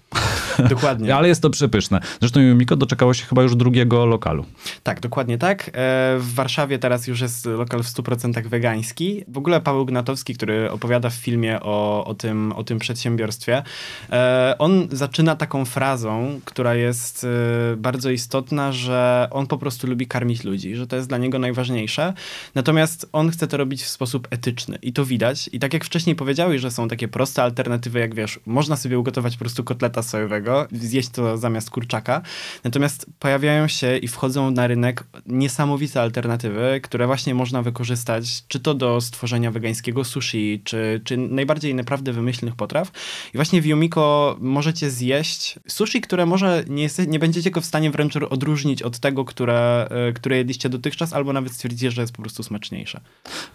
Dokładnie. 0.70 1.16
Ale 1.16 1.28
jest 1.28 1.42
to 1.42 1.50
przepyszne. 1.50 2.00
Zresztą 2.20 2.40
Yumiko 2.40 2.76
doczekało 2.76 3.14
się 3.14 3.26
chyba 3.26 3.44
już 3.44 3.56
drugiego 3.56 4.06
lokalu. 4.06 4.46
Tak, 4.84 5.00
dokładnie 5.00 5.38
tak. 5.38 5.68
E, 5.68 5.72
w 6.20 6.34
Warszawie 6.34 6.80
teraz 6.80 7.08
już 7.08 7.22
jest 7.22 7.47
lokal 7.48 7.84
w 7.84 7.88
100% 7.88 8.48
wegański. 8.48 9.24
W 9.28 9.38
ogóle 9.38 9.62
Paweł 9.62 9.86
Gnatowski, 9.86 10.34
który 10.34 10.72
opowiada 10.72 11.10
w 11.10 11.14
filmie 11.14 11.60
o, 11.62 12.06
o, 12.06 12.14
tym, 12.14 12.52
o 12.52 12.64
tym 12.64 12.80
przedsiębiorstwie, 12.80 13.64
e, 14.12 14.56
on 14.60 14.88
zaczyna 14.92 15.36
taką 15.36 15.66
frazą, 15.66 16.40
która 16.46 16.76
jest 16.76 17.24
e, 17.24 17.76
bardzo 17.78 18.10
istotna, 18.10 18.72
że 18.72 19.28
on 19.32 19.48
po 19.48 19.58
prostu 19.58 19.88
lubi 19.88 20.08
karmić 20.08 20.44
ludzi, 20.44 20.76
że 20.76 20.88
to 20.88 20.96
jest 20.96 21.08
dla 21.08 21.18
niego 21.18 21.40
najważniejsze. 21.40 22.14
Natomiast 22.56 23.10
on 23.14 23.30
chce 23.32 23.48
to 23.48 23.58
robić 23.58 23.84
w 23.84 23.88
sposób 23.88 24.28
etyczny 24.32 24.78
i 24.82 24.94
to 24.94 25.06
widać. 25.06 25.50
I 25.54 25.60
tak 25.60 25.74
jak 25.74 25.86
wcześniej 25.86 26.16
powiedziałeś, 26.16 26.62
że 26.62 26.72
są 26.72 26.88
takie 26.88 27.08
proste 27.08 27.44
alternatywy, 27.44 28.00
jak 28.00 28.16
wiesz, 28.16 28.40
można 28.46 28.76
sobie 28.76 29.00
ugotować 29.00 29.34
po 29.34 29.40
prostu 29.40 29.64
kotleta 29.64 30.04
sojowego, 30.04 30.68
zjeść 30.72 31.10
to 31.10 31.38
zamiast 31.38 31.70
kurczaka. 31.70 32.22
Natomiast 32.64 33.06
pojawiają 33.20 33.68
się 33.68 33.98
i 33.98 34.08
wchodzą 34.08 34.52
na 34.52 34.68
rynek 34.68 35.04
niesamowite 35.26 36.02
alternatywy, 36.02 36.80
które 36.84 37.08
właśnie 37.08 37.36
można 37.38 37.62
wykorzystać, 37.62 38.44
czy 38.48 38.60
to 38.60 38.74
do 38.74 39.02
stworzenia 39.02 39.52
wegańskiego 39.52 40.04
sushi, 40.04 40.62
czy, 40.64 41.02
czy 41.04 41.18
najbardziej 41.18 41.76
naprawdę 41.76 42.14
wymyślnych 42.14 42.56
potraw. 42.56 42.92
I 43.34 43.38
właśnie 43.38 43.62
w 43.62 43.66
Yumiko 43.66 44.38
możecie 44.40 44.90
zjeść 44.90 45.60
sushi, 45.68 46.02
które 46.02 46.26
może 46.26 46.64
nie, 46.68 46.84
jest, 46.84 47.08
nie 47.08 47.20
będziecie 47.20 47.52
go 47.52 47.62
w 47.62 47.66
stanie 47.66 47.92
wręcz 47.92 48.16
odróżnić 48.16 48.82
od 48.82 49.00
tego, 49.00 49.26
które, 49.26 49.88
e, 49.90 50.14
które 50.14 50.38
jedliście 50.38 50.70
dotychczas, 50.70 51.14
albo 51.14 51.34
nawet 51.34 51.54
stwierdzicie, 51.54 51.92
że 51.92 52.02
jest 52.02 52.14
po 52.14 52.22
prostu 52.22 52.44
smaczniejsze. 52.44 53.02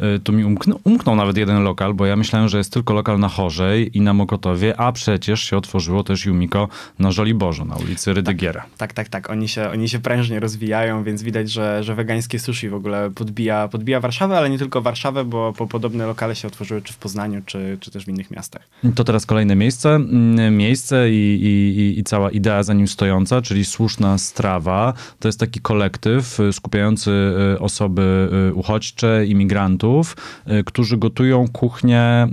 E, 0.00 0.18
tu 0.18 0.32
mi 0.32 0.44
umknął, 0.44 0.80
umknął 0.84 1.16
nawet 1.16 1.36
jeden 1.36 1.62
lokal, 1.62 1.94
bo 1.94 2.06
ja 2.06 2.16
myślałem, 2.16 2.48
że 2.48 2.58
jest 2.58 2.72
tylko 2.72 2.94
lokal 2.94 3.18
na 3.18 3.28
Chorzej 3.28 3.96
i 3.98 4.00
na 4.00 4.14
Mokotowie, 4.14 4.80
a 4.80 4.92
przecież 4.92 5.42
się 5.44 5.56
otworzyło 5.56 6.04
też 6.04 6.26
Yumiko 6.26 6.68
na 6.98 7.12
Żoliborzu, 7.12 7.64
na 7.64 7.76
ulicy 7.76 8.12
Rydygiera. 8.12 8.66
Tak, 8.78 8.92
tak, 8.92 9.08
tak. 9.08 9.30
Oni 9.30 9.48
się, 9.48 9.70
oni 9.70 9.88
się 9.88 9.98
prężnie 9.98 10.40
rozwijają, 10.40 11.04
więc 11.04 11.22
widać, 11.22 11.50
że, 11.50 11.82
że 11.82 11.94
wegańskie 11.94 12.38
sushi 12.38 12.68
w 12.68 12.74
ogóle 12.74 13.10
podbija, 13.10 13.68
podbija 13.72 14.00
Warszawę, 14.00 14.38
ale 14.38 14.50
nie 14.50 14.58
tylko 14.58 14.82
Warszawę, 14.82 15.24
bo 15.24 15.52
po 15.52 15.66
podobne 15.66 16.06
lokale 16.06 16.36
się 16.36 16.48
otworzyły 16.48 16.82
czy 16.82 16.92
w 16.92 16.96
Poznaniu, 16.96 17.42
czy, 17.46 17.78
czy 17.80 17.90
też 17.90 18.04
w 18.04 18.08
innych 18.08 18.30
miastach. 18.30 18.68
To 18.94 19.04
teraz 19.04 19.26
kolejne 19.26 19.56
miejsce. 19.56 19.94
Mm, 19.94 20.56
miejsce 20.56 21.10
i, 21.10 21.40
i, 21.42 21.98
i 21.98 22.04
cała 22.04 22.30
idea 22.30 22.62
za 22.62 22.74
nim 22.74 22.88
stojąca, 22.88 23.42
czyli 23.42 23.64
słuszna 23.64 24.18
strawa. 24.18 24.94
To 25.18 25.28
jest 25.28 25.40
taki 25.40 25.60
kolektyw 25.60 26.40
y, 26.40 26.52
skupiający 26.52 27.10
y, 27.54 27.60
osoby 27.60 28.28
y, 28.50 28.54
uchodźcze, 28.54 29.26
imigrantów, 29.26 30.16
którzy 30.64 30.96
gotują 30.96 31.48
kuchnię 31.48 32.28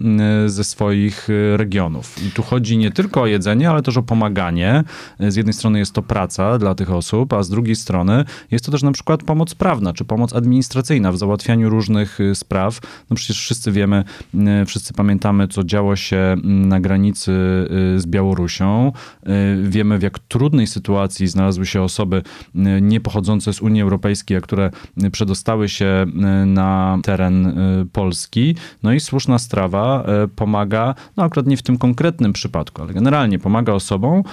ze 0.46 0.64
swoich 0.64 1.28
regionów. 1.56 2.24
I 2.28 2.32
tu 2.32 2.44
chodzi 2.44 2.78
nie 2.78 2.92
tylko 2.92 3.22
o 3.22 3.26
jedzenie, 3.26 3.70
ale 3.70 3.82
też 3.82 3.98
o 3.98 4.04
pomaganie. 4.04 4.84
Z 5.20 5.36
jednej 5.36 5.54
strony 5.54 5.80
jest 5.80 5.94
to 5.94 6.02
praca 6.02 6.58
dla 6.58 6.76
tych 6.76 6.92
osób, 6.92 7.34
a 7.34 7.44
z 7.44 7.50
drugiej 7.50 7.76
strony 7.76 8.26
jest 8.52 8.66
to 8.66 8.72
też 8.72 8.84
na 8.84 8.92
przykład 8.92 9.24
pomoc 9.24 9.56
prawna, 9.56 9.94
czy 9.94 10.06
pomoc 10.06 10.34
administracyjna 10.34 11.12
w 11.12 11.18
załatwianiu 11.30 11.70
różnych 11.70 12.20
spraw. 12.34 12.80
No 13.10 13.16
przecież 13.16 13.40
wszyscy 13.40 13.72
wiemy, 13.72 14.04
wszyscy 14.66 14.94
pamiętamy, 14.94 15.48
co 15.48 15.64
działo 15.64 15.96
się 15.96 16.36
na 16.44 16.80
granicy 16.80 17.32
z 17.98 18.06
Białorusią. 18.06 18.92
Wiemy, 19.64 19.98
w 19.98 20.02
jak 20.04 20.20
trudnej 20.20 20.68
sytuacji 20.68 21.28
znalazły 21.28 21.66
się 21.66 21.82
osoby 21.82 22.22
nie 22.82 23.00
pochodzące 23.00 23.54
z 23.54 23.62
Unii 23.62 23.82
Europejskiej, 23.82 24.38
a 24.38 24.42
które 24.42 24.72
przedostały 25.12 25.70
się 25.70 26.06
na 26.46 26.98
teren 27.04 27.56
Polski. 27.94 28.56
No 28.84 28.94
i 28.94 29.00
słuszna 29.00 29.40
strawa 29.40 30.06
pomaga, 30.36 30.96
no 31.18 31.24
akurat 31.24 31.48
nie 31.48 31.58
w 31.58 31.62
tym 31.62 31.78
konkretnym 31.78 32.34
przypadku, 32.34 32.82
ale 32.82 32.94
generalnie 32.94 33.40
pomaga 33.40 33.74
osobom, 33.74 34.24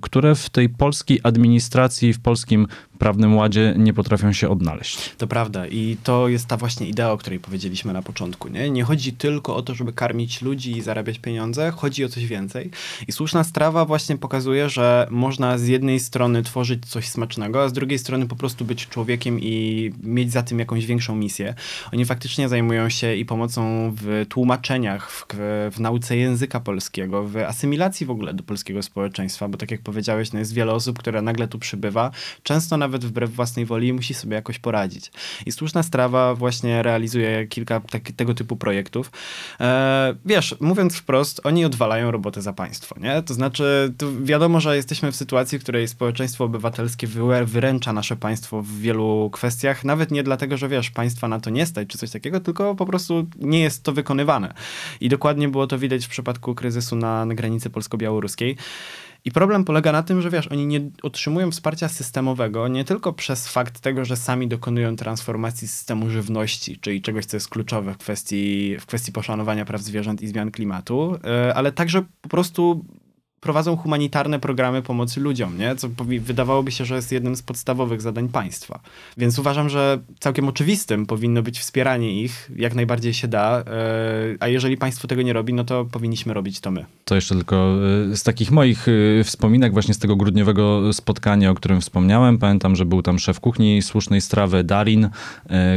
które 0.00 0.34
w 0.34 0.50
tej 0.50 0.68
polskiej 0.68 1.20
administracji, 1.22 2.12
w 2.12 2.20
polskim 2.20 2.66
prawnym 3.00 3.36
ładzie 3.36 3.74
nie 3.78 3.94
potrafią 3.94 4.32
się 4.32 4.48
odnaleźć. 4.48 5.14
To 5.18 5.26
prawda 5.26 5.66
i 5.66 5.96
to 6.02 6.28
jest 6.28 6.46
ta 6.46 6.56
właśnie 6.56 6.88
idea, 6.88 7.12
o 7.12 7.16
której 7.16 7.38
powiedzieliśmy 7.38 7.92
na 7.92 8.02
początku. 8.02 8.48
Nie, 8.48 8.70
nie 8.70 8.84
chodzi 8.84 9.12
tylko 9.12 9.56
o 9.56 9.62
to, 9.62 9.74
żeby 9.74 9.92
karmić 9.92 10.42
ludzi 10.42 10.76
i 10.76 10.82
zarabiać 10.82 11.18
pieniądze, 11.18 11.70
chodzi 11.70 12.04
o 12.04 12.08
coś 12.08 12.26
więcej. 12.26 12.70
I 13.08 13.12
słuszna 13.12 13.44
strawa 13.44 13.84
właśnie 13.84 14.16
pokazuje, 14.16 14.68
że 14.68 15.06
można 15.10 15.58
z 15.58 15.66
jednej 15.66 16.00
strony 16.00 16.42
tworzyć 16.42 16.86
coś 16.86 17.08
smacznego, 17.08 17.62
a 17.62 17.68
z 17.68 17.72
drugiej 17.72 17.98
strony 17.98 18.26
po 18.28 18.36
prostu 18.36 18.64
być 18.64 18.88
człowiekiem 18.88 19.40
i 19.40 19.92
mieć 20.02 20.32
za 20.32 20.42
tym 20.42 20.58
jakąś 20.58 20.86
większą 20.86 21.16
misję. 21.16 21.54
Oni 21.92 22.04
faktycznie 22.04 22.48
zajmują 22.48 22.88
się 22.88 23.14
i 23.14 23.24
pomocą 23.24 23.92
w 23.96 24.26
tłumaczeniach, 24.28 25.10
w, 25.10 25.26
w 25.72 25.80
nauce 25.80 26.16
języka 26.16 26.60
polskiego, 26.60 27.24
w 27.24 27.36
asymilacji 27.36 28.06
w 28.06 28.10
ogóle 28.10 28.34
do 28.34 28.42
polskiego 28.42 28.82
społeczeństwa, 28.82 29.48
bo 29.48 29.58
tak 29.58 29.70
jak 29.70 29.80
powiedziałeś, 29.80 30.32
no 30.32 30.38
jest 30.38 30.54
wiele 30.54 30.72
osób, 30.72 30.98
które 30.98 31.22
nagle 31.22 31.48
tu 31.48 31.58
przybywa, 31.58 32.10
często 32.42 32.76
nawet 32.76 32.89
nawet 32.90 33.04
wbrew 33.04 33.30
własnej 33.30 33.66
woli 33.66 33.92
musi 33.92 34.14
sobie 34.14 34.34
jakoś 34.34 34.58
poradzić. 34.58 35.12
I 35.46 35.52
Słuszna 35.52 35.82
Strawa 35.82 36.34
właśnie 36.34 36.82
realizuje 36.82 37.46
kilka 37.46 37.80
tak, 37.80 38.02
tego 38.16 38.34
typu 38.34 38.56
projektów. 38.56 39.10
E, 39.60 40.14
wiesz, 40.24 40.56
mówiąc 40.60 40.96
wprost, 40.96 41.40
oni 41.44 41.64
odwalają 41.64 42.10
robotę 42.10 42.42
za 42.42 42.52
państwo, 42.52 42.96
nie? 43.00 43.22
To 43.22 43.34
znaczy, 43.34 43.94
to 43.98 44.06
wiadomo, 44.22 44.60
że 44.60 44.76
jesteśmy 44.76 45.12
w 45.12 45.16
sytuacji, 45.16 45.58
w 45.58 45.62
której 45.62 45.88
społeczeństwo 45.88 46.44
obywatelskie 46.44 47.06
wyręcza 47.44 47.92
nasze 47.92 48.16
państwo 48.16 48.62
w 48.62 48.78
wielu 48.78 49.30
kwestiach, 49.32 49.84
nawet 49.84 50.10
nie 50.10 50.22
dlatego, 50.22 50.56
że 50.56 50.68
wiesz, 50.68 50.90
państwa 50.90 51.28
na 51.28 51.40
to 51.40 51.50
nie 51.50 51.66
stać 51.66 51.88
czy 51.88 51.98
coś 51.98 52.10
takiego, 52.10 52.40
tylko 52.40 52.74
po 52.74 52.86
prostu 52.86 53.26
nie 53.38 53.60
jest 53.60 53.82
to 53.82 53.92
wykonywane. 53.92 54.54
I 55.00 55.08
dokładnie 55.08 55.48
było 55.48 55.66
to 55.66 55.78
widać 55.78 56.06
w 56.06 56.08
przypadku 56.08 56.54
kryzysu 56.54 56.96
na, 56.96 57.24
na 57.24 57.34
granicy 57.34 57.70
polsko-białoruskiej. 57.70 58.56
I 59.24 59.30
problem 59.30 59.64
polega 59.64 59.92
na 59.92 60.02
tym, 60.02 60.22
że 60.22 60.30
wiesz, 60.30 60.48
oni 60.48 60.66
nie 60.66 60.80
otrzymują 61.02 61.50
wsparcia 61.50 61.88
systemowego 61.88 62.68
nie 62.68 62.84
tylko 62.84 63.12
przez 63.12 63.48
fakt 63.48 63.80
tego, 63.80 64.04
że 64.04 64.16
sami 64.16 64.48
dokonują 64.48 64.96
transformacji 64.96 65.68
systemu 65.68 66.10
żywności, 66.10 66.78
czyli 66.78 67.02
czegoś, 67.02 67.26
co 67.26 67.36
jest 67.36 67.48
kluczowe 67.48 67.94
w 67.94 67.98
kwestii, 67.98 68.76
w 68.80 68.86
kwestii 68.86 69.12
poszanowania 69.12 69.64
praw 69.64 69.80
zwierząt 69.80 70.22
i 70.22 70.28
zmian 70.28 70.50
klimatu, 70.50 71.18
e, 71.24 71.54
ale 71.54 71.72
także 71.72 72.02
po 72.20 72.28
prostu 72.28 72.84
prowadzą 73.40 73.76
humanitarne 73.76 74.38
programy 74.38 74.82
pomocy 74.82 75.20
ludziom, 75.20 75.58
nie? 75.58 75.76
co 75.76 75.88
wydawałoby 76.20 76.72
się, 76.72 76.84
że 76.84 76.94
jest 76.94 77.12
jednym 77.12 77.36
z 77.36 77.42
podstawowych 77.42 78.00
zadań 78.00 78.28
państwa. 78.28 78.80
Więc 79.16 79.38
uważam, 79.38 79.68
że 79.68 79.98
całkiem 80.20 80.48
oczywistym 80.48 81.06
powinno 81.06 81.42
być 81.42 81.58
wspieranie 81.58 82.22
ich, 82.22 82.50
jak 82.56 82.74
najbardziej 82.74 83.14
się 83.14 83.28
da, 83.28 83.58
e, 83.58 83.64
a 84.40 84.48
jeżeli 84.48 84.76
państwo 84.76 85.08
tego 85.08 85.22
nie 85.22 85.32
robi, 85.32 85.54
no 85.54 85.64
to 85.64 85.84
powinniśmy 85.84 86.34
robić 86.34 86.60
to 86.60 86.70
my. 86.70 86.84
To 87.04 87.14
jeszcze 87.14 87.34
tylko 87.34 87.76
e, 88.10 88.16
z 88.16 88.22
takich 88.22 88.50
moich 88.50 88.86
e, 88.88 89.24
wspominek 89.24 89.72
właśnie 89.72 89.94
z 89.94 89.98
tego 89.98 90.16
grudniowego 90.16 90.92
spotkania, 90.92 91.50
o 91.50 91.54
którym 91.54 91.80
wspomniałem, 91.80 92.38
pamiętam, 92.38 92.76
że 92.76 92.84
był 92.84 93.02
tam 93.02 93.18
szef 93.18 93.40
kuchni 93.40 93.82
słusznej 93.82 94.20
strawy 94.20 94.64
Darin, 94.64 95.08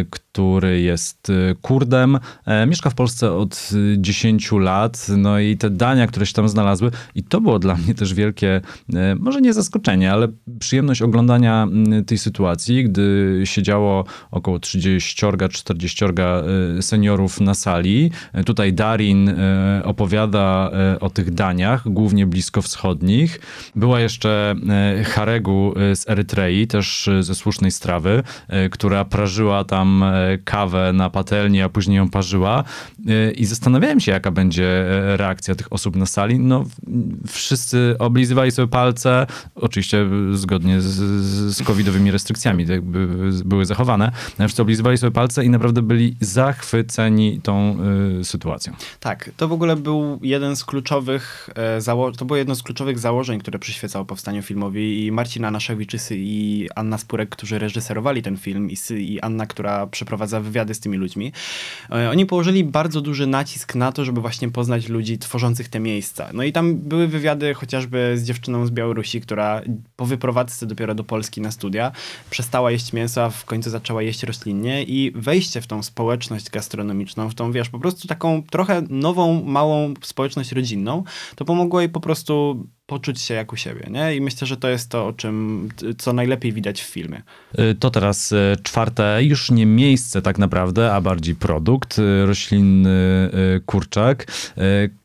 który 0.09 0.22
jest 0.75 1.31
Kurdem, 1.61 2.19
mieszka 2.67 2.89
w 2.89 2.95
Polsce 2.95 3.31
od 3.31 3.69
10 3.97 4.51
lat, 4.51 5.07
no 5.17 5.39
i 5.39 5.57
te 5.57 5.69
dania, 5.69 6.07
które 6.07 6.25
się 6.25 6.33
tam 6.33 6.49
znalazły 6.49 6.91
i 7.15 7.23
to 7.23 7.41
było 7.41 7.59
dla 7.59 7.75
mnie 7.75 7.95
też 7.95 8.13
wielkie, 8.13 8.61
e, 8.93 9.15
może 9.15 9.41
nie 9.41 9.53
zaskoczenie, 9.53 10.11
ale 10.11 10.27
przyjemność 10.59 11.01
oglądania 11.01 11.67
tej 12.07 12.17
sytuacji, 12.17 12.83
gdy 12.83 13.41
siedziało 13.45 14.05
około 14.31 14.57
30-40 14.57 16.19
e, 16.77 16.81
seniorów 16.81 17.41
na 17.41 17.53
sali. 17.53 18.11
E, 18.33 18.43
tutaj 18.43 18.73
Darin 18.73 19.35
opowiada 19.83 20.71
o 20.99 21.09
tych 21.09 21.31
daniach, 21.33 21.89
głównie 21.89 22.25
bliskowschodnich. 22.25 23.39
Była 23.75 23.99
jeszcze 23.99 24.55
Haregu 25.05 25.73
z 25.95 26.09
Erytrei, 26.09 26.67
też 26.67 27.09
ze 27.19 27.35
słusznej 27.35 27.71
strawy, 27.71 28.23
która 28.71 29.05
prażyła 29.05 29.63
tam 29.63 30.03
kawę 30.43 30.93
na 30.93 31.09
patelni, 31.09 31.61
a 31.61 31.69
później 31.69 31.97
ją 31.97 32.09
parzyła. 32.09 32.63
I 33.35 33.45
zastanawiałem 33.45 33.99
się, 33.99 34.11
jaka 34.11 34.31
będzie 34.31 34.85
reakcja 35.17 35.55
tych 35.55 35.73
osób 35.73 35.95
na 35.95 36.05
sali. 36.05 36.39
No, 36.39 36.63
wszyscy 37.27 37.95
oblizywali 37.99 38.51
sobie 38.51 38.67
palce, 38.67 39.27
oczywiście 39.55 40.05
zgodnie 40.31 40.81
z, 40.81 40.93
z 41.55 41.63
covidowymi 41.63 42.11
restrykcjami, 42.11 42.67
tak 42.67 42.81
by, 42.81 43.07
były 43.45 43.65
zachowane, 43.65 44.11
wszyscy 44.39 44.61
oblizywali 44.61 44.97
sobie 44.97 45.11
palce 45.11 45.45
i 45.45 45.49
naprawdę 45.49 45.81
byli 45.81 46.15
zachwyceni 46.19 47.41
tą 47.41 47.77
y, 48.19 48.23
sytuacją. 48.23 48.73
Tak, 48.99 49.31
to 49.37 49.47
w 49.47 49.51
ogóle 49.51 49.75
był 49.75 50.19
jeden 50.21 50.55
z 50.55 50.65
kluczowych, 50.65 51.49
e, 51.55 51.81
zało- 51.81 52.17
to 52.17 52.25
było 52.25 52.37
jedno 52.37 52.55
z 52.55 52.63
kluczowych 52.63 52.99
założeń, 52.99 53.39
które 53.39 53.59
przyświecało 53.59 54.05
powstaniu 54.05 54.41
filmowi 54.41 55.05
i 55.05 55.11
Marcin 55.11 55.45
Anaszewicz 55.45 55.93
i 56.11 56.69
Anna 56.75 56.97
Spurek, 56.97 57.29
którzy 57.29 57.59
reżyserowali 57.59 58.21
ten 58.21 58.37
film 58.37 58.69
i, 58.71 58.75
i 58.97 59.21
Anna, 59.21 59.45
która 59.45 59.87
przeprowadza 60.13 60.39
wywiady 60.39 60.73
z 60.73 60.79
tymi 60.79 60.97
ludźmi, 60.97 61.31
e, 61.91 62.09
oni 62.09 62.25
położyli 62.25 62.63
bardzo 62.63 63.01
duży 63.01 63.27
nacisk 63.27 63.75
na 63.75 63.91
to, 63.91 64.05
żeby 64.05 64.21
właśnie 64.21 64.51
poznać 64.51 64.89
ludzi 64.89 65.17
tworzących 65.17 65.69
te 65.69 65.79
miejsca. 65.79 66.29
No 66.33 66.43
i 66.43 66.51
tam 66.51 66.75
były 66.75 67.07
wywiady 67.07 67.53
chociażby 67.53 68.13
z 68.17 68.23
dziewczyną 68.23 68.65
z 68.65 68.71
Białorusi, 68.71 69.21
która 69.21 69.61
po 69.95 70.05
wyprowadzce 70.05 70.65
dopiero 70.65 70.95
do 70.95 71.03
Polski 71.03 71.41
na 71.41 71.51
studia 71.51 71.91
przestała 72.29 72.71
jeść 72.71 72.93
mięso, 72.93 73.23
a 73.23 73.29
w 73.29 73.45
końcu 73.45 73.69
zaczęła 73.69 74.01
jeść 74.01 74.23
roślinnie 74.23 74.83
i 74.83 75.11
wejście 75.15 75.61
w 75.61 75.67
tą 75.67 75.83
społeczność 75.83 76.49
gastronomiczną, 76.49 77.29
w 77.29 77.35
tą, 77.35 77.51
wiesz, 77.51 77.69
po 77.69 77.79
prostu 77.79 78.07
taką 78.07 78.43
trochę 78.43 78.81
nową, 78.89 79.43
małą 79.43 79.93
społeczność 80.01 80.51
rodzinną, 80.51 81.03
to 81.35 81.45
pomogło 81.45 81.81
jej 81.81 81.89
po 81.89 81.99
prostu 81.99 82.67
poczuć 82.85 83.21
się 83.21 83.33
jak 83.33 83.53
u 83.53 83.55
siebie, 83.55 83.87
nie? 83.89 84.15
I 84.15 84.21
myślę, 84.21 84.47
że 84.47 84.57
to 84.57 84.69
jest 84.69 84.89
to, 84.89 85.07
o 85.07 85.13
czym, 85.13 85.69
co 85.97 86.13
najlepiej 86.13 86.53
widać 86.53 86.81
w 86.81 86.85
filmie. 86.85 87.21
Y, 87.59 87.75
to 87.75 87.89
teraz 87.89 88.31
y, 88.31 88.55
czwarte, 88.63 89.23
już 89.23 89.51
nie 89.51 89.65
miejsce 89.65 90.21
tak 90.21 90.37
naprawdę, 90.37 90.93
a 90.93 91.01
bardziej 91.01 91.35
produkt, 91.35 91.99
y, 91.99 92.25
roślinny 92.25 93.29
kurczak 93.65 94.25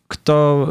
kto, 0.09 0.69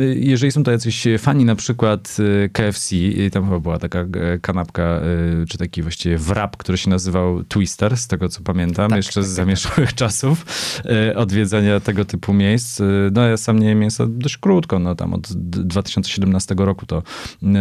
y, 0.00 0.14
jeżeli 0.20 0.52
są 0.52 0.62
to 0.62 0.70
jacyś 0.70 1.08
fani 1.18 1.44
na 1.44 1.54
przykład 1.54 2.16
y, 2.44 2.50
KFC, 2.52 2.96
i 2.96 3.30
tam 3.30 3.44
chyba 3.44 3.60
była 3.60 3.78
taka 3.78 4.04
kanapka, 4.42 5.00
y, 5.42 5.46
czy 5.46 5.58
taki 5.58 5.82
właściwie 5.82 6.18
wrap, 6.18 6.56
który 6.56 6.78
się 6.78 6.90
nazywał 6.90 7.44
Twister, 7.44 7.96
z 7.96 8.06
tego 8.06 8.28
co 8.28 8.40
pamiętam, 8.42 8.88
Tak, 8.90 8.96
jeszcze 8.96 9.14
tak, 9.20 9.24
z 9.24 9.26
tak, 9.26 9.34
zamieszłych 9.36 9.94
czasów 10.02 10.44
e, 10.84 11.16
odwiedzania 11.16 11.80
tego 11.80 12.04
typu 12.04 12.32
miejsc. 12.32 12.80
Y, 12.80 12.84
No 13.12 13.26
ja 13.26 13.36
sam 13.36 13.58
nie 13.58 13.68
jem 13.68 13.78
mięsa 13.78 14.04
dość 14.08 14.36
krótko, 14.38 14.78
no 14.78 14.94
tam 14.94 15.14
od 15.14 15.32
d- 15.32 15.62
2017 15.64 16.54
roku 16.58 16.86
to, 16.86 17.02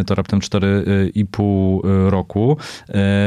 to 0.06 0.16
raptem 0.16 0.40
4,5 0.40 1.80
roku. 2.10 2.58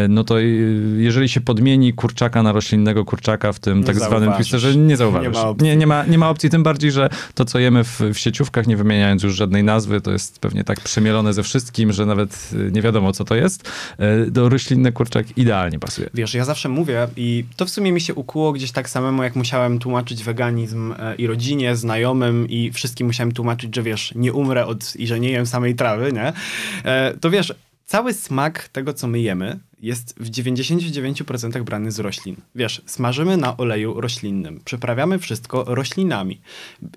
No 0.09 0.25
to 0.25 0.41
y, 0.41 0.95
jeżeli 0.99 1.29
się 1.29 1.41
podmieni 1.41 1.93
kurczaka 1.93 2.43
na 2.43 2.53
roślinnego 2.53 3.05
kurczaka 3.05 3.53
w 3.53 3.59
tym 3.61 3.85
tak 3.85 3.97
zwanym 3.97 4.11
zauważysz. 4.21 4.37
twisterze, 4.49 4.77
nie 4.79 4.97
zauważysz. 4.97 5.33
Nie 5.37 5.43
ma 5.43 5.49
opcji. 5.49 5.67
Nie, 5.69 5.77
nie, 5.77 5.87
ma, 5.87 6.05
nie 6.07 6.19
ma 6.19 6.31
opcji, 6.31 6.51
tym 6.51 6.63
bardziej, 6.63 6.91
że 6.93 7.09
to, 7.35 7.45
co 7.45 7.59
jemy 7.59 7.82
w, 7.85 8.01
w 8.15 8.19
sieciówkach, 8.19 8.67
nie 8.67 8.77
wymieniając 8.77 9.23
już 9.23 9.35
żadnej 9.35 9.65
nazwy, 9.65 10.01
to 10.01 10.13
jest 10.13 10.39
pewnie 10.39 10.65
tak 10.65 10.81
przemielone 10.81 11.33
ze 11.35 11.43
wszystkim, 11.43 11.93
że 11.93 12.07
nawet 12.07 12.51
y, 12.53 12.71
nie 12.73 12.83
wiadomo, 12.83 13.13
co 13.13 13.25
to 13.25 13.35
jest. 13.35 13.71
E, 13.99 14.27
Do 14.27 14.49
roślinny 14.49 14.93
kurczak 14.93 15.39
idealnie 15.39 15.79
pasuje. 15.79 16.11
Wiesz, 16.15 16.35
ja 16.35 16.45
zawsze 16.45 16.69
mówię 16.69 17.09
i 17.17 17.45
to 17.57 17.67
w 17.67 17.71
sumie 17.71 17.93
mi 17.93 18.01
się 18.01 18.15
ukuło 18.15 18.53
gdzieś 18.53 18.73
tak 18.73 18.89
samemu, 18.91 19.23
jak 19.23 19.37
musiałem 19.37 19.79
tłumaczyć 19.79 20.25
weganizm 20.25 20.95
e, 20.99 21.15
i 21.15 21.27
rodzinie, 21.27 21.77
znajomym 21.77 22.49
i 22.49 22.71
wszystkim 22.73 23.07
musiałem 23.07 23.33
tłumaczyć, 23.33 23.77
że 23.77 23.83
wiesz, 23.83 24.13
nie 24.15 24.33
umrę 24.33 24.67
od 24.67 24.97
i 24.97 25.07
że 25.07 25.21
nie 25.21 25.31
jem 25.31 25.47
samej 25.47 25.75
trawy, 25.75 26.13
nie? 26.13 26.33
E, 26.85 27.15
To 27.21 27.31
wiesz, 27.31 27.55
cały 27.87 28.15
smak 28.15 28.69
tego, 28.69 28.95
co 28.95 29.07
my 29.07 29.21
jemy, 29.21 29.61
jest 29.83 30.15
w 30.21 30.31
99% 30.31 31.63
brany 31.63 31.93
z 31.93 31.99
roślin. 31.99 32.37
Wiesz, 32.55 32.83
smażymy 32.87 33.37
na 33.37 33.57
oleju 33.57 34.01
roślinnym, 34.01 34.61
przyprawiamy 34.65 35.19
wszystko 35.19 35.65
roślinami. 35.67 36.41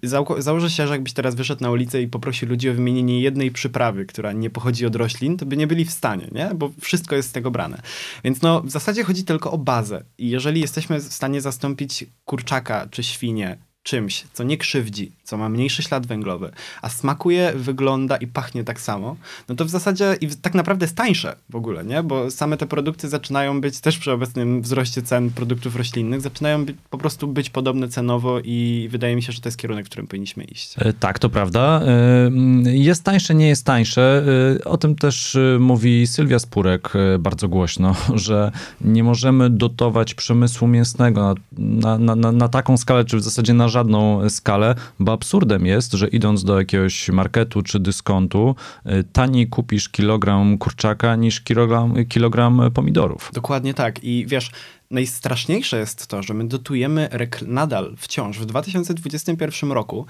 Zał- 0.04 0.42
założę 0.42 0.70
się, 0.70 0.88
że 0.88 0.94
jakbyś 0.94 1.14
teraz 1.14 1.36
wyszedł 1.36 1.64
na 1.64 1.72
ulicę 1.72 2.02
i 2.02 2.08
poprosił 2.08 2.50
ludzi 2.50 2.70
o 2.70 2.74
wymienienie 2.74 3.22
jednej 3.22 3.52
przyprawy, 3.52 4.06
która 4.06 4.32
nie 4.32 4.50
pochodzi 4.50 4.86
od 4.86 4.96
roślin, 4.96 5.38
to 5.38 5.46
by 5.46 5.58
nie 5.58 5.68
byli 5.68 5.86
w 5.86 5.92
stanie, 5.92 6.28
nie? 6.32 6.52
Bo 6.56 6.72
wszystko 6.82 7.16
jest 7.16 7.30
z 7.30 7.32
tego 7.32 7.52
brane. 7.52 7.82
Więc 8.24 8.42
no, 8.42 8.62
w 8.62 8.70
zasadzie 8.70 9.04
chodzi 9.04 9.24
tylko 9.24 9.52
o 9.52 9.58
bazę. 9.58 10.04
I 10.18 10.30
jeżeli 10.30 10.62
jesteśmy 10.62 11.00
w 11.00 11.14
stanie 11.14 11.42
zastąpić 11.42 12.06
kurczaka 12.26 12.88
czy 12.92 13.04
świnię 13.04 13.58
czymś, 13.86 14.24
co 14.34 14.44
nie 14.44 14.58
krzywdzi, 14.58 15.12
co 15.24 15.38
ma 15.38 15.50
mniejszy 15.50 15.84
ślad 15.84 16.08
węglowy, 16.08 16.52
a 16.82 16.90
smakuje, 16.90 17.54
wygląda 17.56 18.18
i 18.18 18.28
pachnie 18.28 18.64
tak 18.64 18.82
samo, 18.82 19.16
no 19.50 19.56
to 19.56 19.66
w 19.66 19.70
zasadzie 19.70 20.18
i 20.22 20.28
tak 20.28 20.54
naprawdę 20.54 20.86
jest 20.86 20.96
tańsze 20.96 21.36
w 21.50 21.56
ogóle, 21.56 21.86
nie? 21.86 22.04
Bo 22.04 22.32
same 22.32 22.58
te 22.58 22.66
produkty 22.66 23.10
zaczynają 23.10 23.62
być 23.62 23.80
też 23.80 23.98
przy 23.98 24.12
obecnym 24.12 24.62
wzroście 24.62 25.02
cen 25.02 25.30
produktów 25.30 25.76
roślinnych, 25.76 26.22
zaczynają 26.22 26.66
być, 26.66 26.76
po 26.90 26.98
prostu 26.98 27.28
być 27.28 27.50
podobne 27.50 27.88
cenowo 27.90 28.40
i 28.44 28.88
wydaje 28.92 29.16
mi 29.16 29.24
się, 29.24 29.32
że 29.34 29.42
to 29.42 29.50
jest 29.50 29.58
kierunek, 29.58 29.86
w 29.86 29.90
którym 29.90 30.08
powinniśmy 30.08 30.44
iść. 30.44 30.76
E, 30.78 30.94
Tak, 30.94 31.20
to 31.20 31.30
prawda. 31.30 31.82
E, 31.82 32.26
mm, 32.26 32.66
Jest 32.66 33.04
tańsze, 33.04 33.36
nie 33.36 33.48
jest 33.48 33.66
tańsze. 33.66 34.26
E, 34.62 34.64
O 34.64 34.78
tym 34.78 34.96
też 34.96 35.38
mówi 35.60 36.08
Sylwia 36.08 36.40
Spurek 36.40 36.94
bardzo 37.20 37.48
głośno, 37.48 37.96
że 38.26 38.52
nie 38.82 39.04
możemy 39.04 39.50
dotować 39.50 40.14
przemysłu 40.14 40.68
mięsnego 40.68 41.36
na, 41.58 41.98
na, 41.98 42.16
na, 42.16 42.32
na 42.32 42.50
taką 42.50 42.78
skalę, 42.78 43.06
czy 43.06 43.18
w 43.18 43.24
zasadzie 43.24 43.54
na 43.54 43.70
żadną 43.76 44.30
skalę, 44.30 44.76
bo 45.00 45.12
absurdem 45.12 45.66
jest, 45.66 45.94
że 45.94 46.08
idąc 46.08 46.44
do 46.44 46.60
jakiegoś 46.60 47.10
marketu 47.10 47.62
czy 47.62 47.80
dyskontu, 47.80 48.56
e, 48.86 49.04
taniej 49.04 49.48
kupisz 49.48 49.90
kilogram 49.90 50.58
kurczaka 50.58 51.16
niż 51.16 51.42
kilogram, 51.42 52.06
kilogram 52.06 52.72
pomidorów. 52.74 53.32
Dokładnie 53.34 53.74
tak. 53.74 54.04
I 54.04 54.26
wiesz, 54.28 54.52
najstraszniejsze 54.92 55.80
jest 55.80 56.08
to, 56.08 56.24
że 56.24 56.34
my 56.34 56.48
dotujemy 56.48 57.10
nadal 57.48 57.96
wciąż 57.98 58.40
w 58.40 58.46
2021 58.46 59.72
roku 59.72 60.06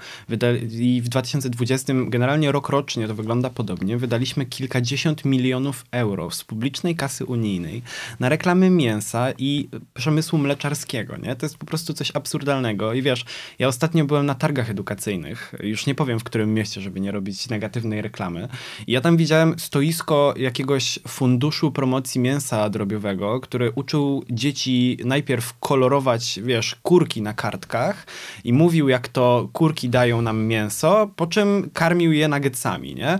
i 0.70 1.02
w 1.04 1.08
2020 1.08 1.92
generalnie 2.06 2.52
rok 2.52 2.68
rocznie 2.68 3.08
to 3.08 3.14
wygląda 3.14 3.50
podobnie. 3.50 3.96
Wydaliśmy 3.96 4.46
kilkadziesiąt 4.46 5.24
milionów 5.24 5.84
euro 5.90 6.30
z 6.30 6.44
publicznej 6.44 6.96
kasy 6.96 7.24
unijnej 7.24 7.82
na 8.20 8.28
reklamy 8.28 8.70
mięsa 8.70 9.32
i 9.38 9.68
przemysłu 9.94 10.38
mleczarskiego. 10.38 11.16
Nie? 11.16 11.36
To 11.36 11.46
jest 11.46 11.58
po 11.58 11.66
prostu 11.66 11.94
coś 11.94 12.16
absurdalnego. 12.16 12.92
I 12.92 13.02
wiesz, 13.02 13.24
ja 13.58 13.68
ostatnio 13.68 14.04
byłem 14.04 14.26
na 14.26 14.34
targach 14.34 14.70
edukacyjnych, 14.70 15.54
już 15.60 15.86
nie 15.86 15.94
powiem 15.94 16.20
w 16.20 16.24
którym 16.24 16.54
mieście, 16.54 16.80
żeby 16.80 17.00
nie 17.00 17.12
robić 17.12 17.48
negatywnej 17.48 18.02
reklamy. 18.02 18.48
I 18.86 18.92
ja 18.92 19.00
tam 19.00 19.16
widziałem 19.16 19.58
stoisko 19.58 20.34
jakiegoś 20.36 20.98
funduszu 21.08 21.72
promocji 21.72 22.20
mięsa 22.20 22.70
drobiowego, 22.70 23.40
który 23.40 23.70
uczył 23.70 24.24
dzieci 24.30 24.65
najpierw 25.04 25.58
kolorować, 25.60 26.40
wiesz, 26.42 26.76
kurki 26.82 27.22
na 27.22 27.34
kartkach 27.34 28.06
i 28.44 28.52
mówił, 28.52 28.88
jak 28.88 29.08
to 29.08 29.48
kurki 29.52 29.88
dają 29.88 30.22
nam 30.22 30.44
mięso, 30.44 31.10
po 31.16 31.26
czym 31.26 31.70
karmił 31.72 32.12
je 32.12 32.28
nuggetsami, 32.28 32.94
nie? 32.94 33.18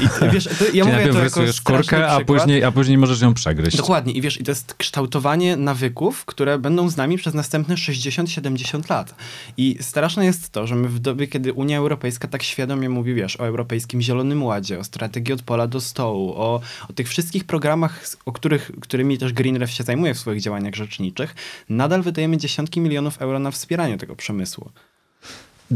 I 0.00 0.30
wiesz, 0.32 0.44
to, 0.44 0.64
ja 0.74 0.84
mówię 0.84 0.96
najpierw 0.96 1.16
to 1.16 1.22
rysujesz 1.22 1.60
kurkę, 1.60 2.08
a 2.08 2.20
później, 2.24 2.64
a 2.64 2.72
później 2.72 2.98
możesz 2.98 3.20
ją 3.20 3.34
przegryźć. 3.34 3.76
Dokładnie. 3.76 4.12
I 4.12 4.20
wiesz, 4.20 4.40
i 4.40 4.44
to 4.44 4.50
jest 4.50 4.74
kształtowanie 4.74 5.56
nawyków, 5.56 6.24
które 6.24 6.58
będą 6.58 6.88
z 6.88 6.96
nami 6.96 7.18
przez 7.18 7.34
następne 7.34 7.74
60-70 7.74 8.90
lat. 8.90 9.14
I 9.56 9.76
straszne 9.80 10.24
jest 10.24 10.50
to, 10.50 10.66
że 10.66 10.74
my 10.74 10.88
w 10.88 10.98
dobie, 10.98 11.26
kiedy 11.26 11.52
Unia 11.52 11.78
Europejska 11.78 12.28
tak 12.28 12.42
świadomie 12.42 12.88
mówi, 12.88 13.14
wiesz, 13.14 13.40
o 13.40 13.46
Europejskim 13.46 14.02
Zielonym 14.02 14.42
Ładzie, 14.42 14.78
o 14.78 14.84
strategii 14.84 15.34
od 15.34 15.42
pola 15.42 15.66
do 15.66 15.80
stołu, 15.80 16.32
o, 16.36 16.60
o 16.88 16.92
tych 16.92 17.08
wszystkich 17.08 17.44
programach, 17.44 18.04
o 18.26 18.32
których, 18.32 18.70
którymi 18.80 19.18
też 19.18 19.32
Greenref 19.32 19.70
się 19.70 19.84
zajmuje 19.84 20.14
w 20.14 20.18
swoich 20.18 20.40
działaniach 20.40 20.74
rzeczniczych, 20.82 21.34
nadal 21.68 22.02
wydajemy 22.02 22.36
dziesiątki 22.36 22.80
milionów 22.80 23.22
euro 23.22 23.38
na 23.38 23.50
wspieranie 23.50 23.98
tego 23.98 24.16
przemysłu. 24.16 24.70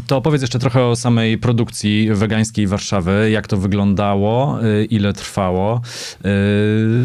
To 0.07 0.17
opowiedz 0.17 0.43
jeszcze 0.43 0.59
trochę 0.59 0.85
o 0.85 0.97
samej 0.97 1.39
produkcji 1.39 2.09
wegańskiej 2.13 2.67
Warszawy, 2.67 3.31
jak 3.31 3.47
to 3.47 3.57
wyglądało, 3.57 4.59
y, 4.65 4.85
ile 4.85 5.13
trwało. 5.13 5.81
Y, 6.25 6.29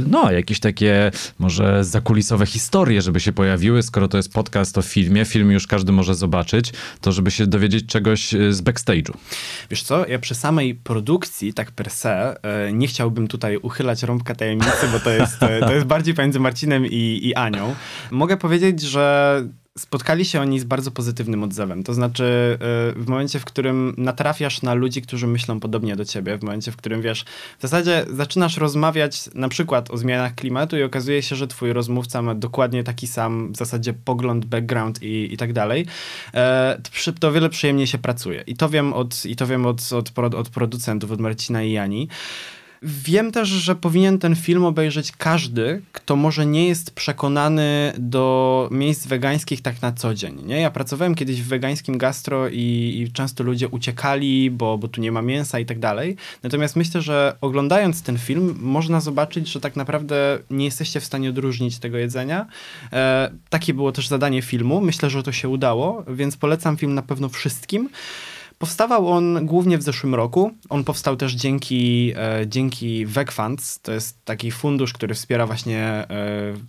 No, 0.08 0.32
jakieś 0.32 0.60
takie 0.60 1.12
może 1.40 1.84
zakulisowe 1.84 2.46
historie, 2.46 3.02
żeby 3.02 3.20
się 3.20 3.32
pojawiły, 3.34 3.84
skoro 3.84 4.08
to 4.08 4.18
jest 4.18 4.34
podcast 4.34 4.78
o 4.78 4.82
filmie, 4.82 5.26
film 5.26 5.52
już 5.52 5.68
każdy 5.68 5.92
może 5.92 6.16
zobaczyć, 6.16 6.74
to 7.02 7.12
żeby 7.12 7.32
się 7.32 7.48
dowiedzieć 7.48 7.86
czegoś 7.86 8.34
y, 8.34 8.54
z 8.54 8.62
backstage'u. 8.62 9.14
Wiesz 9.70 9.84
co, 9.84 10.08
ja 10.08 10.20
przy 10.20 10.36
samej 10.36 10.76
produkcji, 10.76 11.54
tak 11.54 11.72
per 11.72 11.90
se, 11.90 12.36
nie 12.74 12.88
chciałbym 12.88 13.28
tutaj 13.28 13.58
uchylać 13.58 14.04
rąbka 14.04 14.36
tajemnicy, 14.36 14.88
bo 14.92 15.00
to 15.00 15.10
jest, 15.10 15.40
to 15.40 15.74
jest 15.74 15.86
bardziej 15.86 16.14
pomiędzy 16.14 16.40
Marcinem 16.40 16.86
i, 16.86 17.20
i 17.24 17.36
Anią. 17.36 17.76
Mogę 18.12 18.38
powiedzieć, 18.38 18.82
że 18.82 19.44
spotkali 19.78 20.26
się 20.26 20.42
oni 20.42 20.60
z 20.60 20.64
bardzo 20.64 20.92
pozytywnym 20.92 21.44
odzewem. 21.44 21.84
To 21.84 21.94
znaczy, 21.94 22.24
e, 22.24 22.58
w 22.96 23.06
momencie, 23.08 23.40
w 23.40 23.46
którym 23.46 23.94
natrafiasz 23.98 24.62
na 24.62 24.74
ludzi, 24.74 25.02
którzy 25.02 25.28
myślą 25.28 25.60
podobnie 25.60 25.96
do 25.96 26.06
ciebie, 26.06 26.38
w 26.38 26.44
momencie, 26.44 26.72
w 26.72 26.76
którym 26.76 27.02
wiesz, 27.02 27.26
w 27.60 27.62
zasadzie 27.62 28.06
zaczynasz 28.10 28.58
rozmawiać 28.58 29.30
na 29.34 29.50
przykład 29.50 29.92
o 29.92 29.98
zmianach 29.98 30.36
klimatu 30.36 30.78
i 30.78 30.84
okazuje 30.84 31.22
się, 31.22 31.36
że 31.36 31.48
twój 31.48 31.74
rozmówca 31.74 32.22
ma 32.22 32.36
dokładnie 32.36 32.84
taki 32.84 33.08
sam 33.08 33.54
w 33.54 33.58
zasadzie 33.58 33.94
pogląd, 33.94 34.46
background 34.46 35.04
i, 35.04 35.34
i 35.34 35.38
tak 35.38 35.54
dalej, 35.54 35.86
e, 36.34 36.82
to, 37.20 37.28
o 37.28 37.32
wiele 37.32 37.50
przyjemniej 37.50 37.88
się 37.88 37.98
pracuje. 37.98 38.44
I 38.48 38.56
to 38.56 38.70
wiem 38.70 38.94
od, 38.94 39.26
i 39.26 39.36
to 39.36 39.48
wiem 39.48 39.66
od, 39.66 39.94
od, 39.94 40.36
od 40.36 40.50
producentów, 40.50 41.12
od 41.12 41.20
Marcina 41.20 41.64
i 41.64 41.72
Jani. 41.72 42.08
Wiem 42.84 43.32
też, 43.32 43.50
że 43.50 43.76
powinien 43.76 44.20
ten 44.20 44.36
film 44.36 44.66
obejrzeć 44.66 45.12
każdy, 45.12 45.82
kto 45.92 46.16
może 46.16 46.46
nie 46.46 46.68
jest 46.68 46.92
przekonany 46.92 47.94
do 47.98 48.68
miejsc 48.72 49.08
wegańskich 49.08 49.62
tak 49.62 49.82
na 49.82 49.92
co 49.92 50.14
dzień. 50.14 50.42
Nie? 50.46 50.62
Ja 50.62 50.72
pracowałem 50.72 51.16
kiedyś 51.16 51.42
w 51.42 51.48
wegańskim 51.48 51.98
gastro 51.98 52.50
i, 52.50 53.02
i 53.02 53.12
często 53.12 53.44
ludzie 53.44 53.68
uciekali, 53.68 54.52
bo, 54.52 54.78
bo 54.78 54.88
tu 54.88 55.02
nie 55.02 55.12
ma 55.12 55.22
mięsa 55.22 55.60
i 55.60 55.66
tak 55.66 55.80
dalej. 55.80 56.16
Natomiast 56.44 56.76
myślę, 56.76 57.02
że 57.02 57.38
oglądając 57.42 58.04
ten 58.04 58.18
film, 58.18 58.56
można 58.60 59.02
zobaczyć, 59.02 59.48
że 59.52 59.62
tak 59.62 59.76
naprawdę 59.76 60.40
nie 60.50 60.66
jesteście 60.66 61.00
w 61.00 61.06
stanie 61.06 61.30
odróżnić 61.30 61.80
tego 61.80 61.98
jedzenia. 61.98 62.48
E, 62.94 63.32
takie 63.50 63.74
było 63.74 63.92
też 63.92 64.08
zadanie 64.08 64.42
filmu. 64.42 64.82
Myślę, 64.82 65.10
że 65.10 65.24
to 65.24 65.32
się 65.32 65.50
udało, 65.50 66.04
więc 66.08 66.38
polecam 66.38 66.78
film 66.78 66.94
na 66.94 67.02
pewno 67.02 67.30
wszystkim. 67.30 67.90
Powstawał 68.62 69.10
on 69.10 69.46
głównie 69.46 69.78
w 69.78 69.82
zeszłym 69.82 70.16
roku. 70.16 70.52
On 70.70 70.84
powstał 70.84 71.16
też 71.16 71.34
dzięki, 71.34 72.14
e, 72.16 72.48
dzięki 72.48 73.06
VegFunds. 73.06 73.82
To 73.82 73.92
jest 73.92 74.26
taki 74.26 74.52
fundusz, 74.52 74.94
który 74.94 75.14
wspiera 75.14 75.46
właśnie 75.46 75.80
e, 75.80 76.08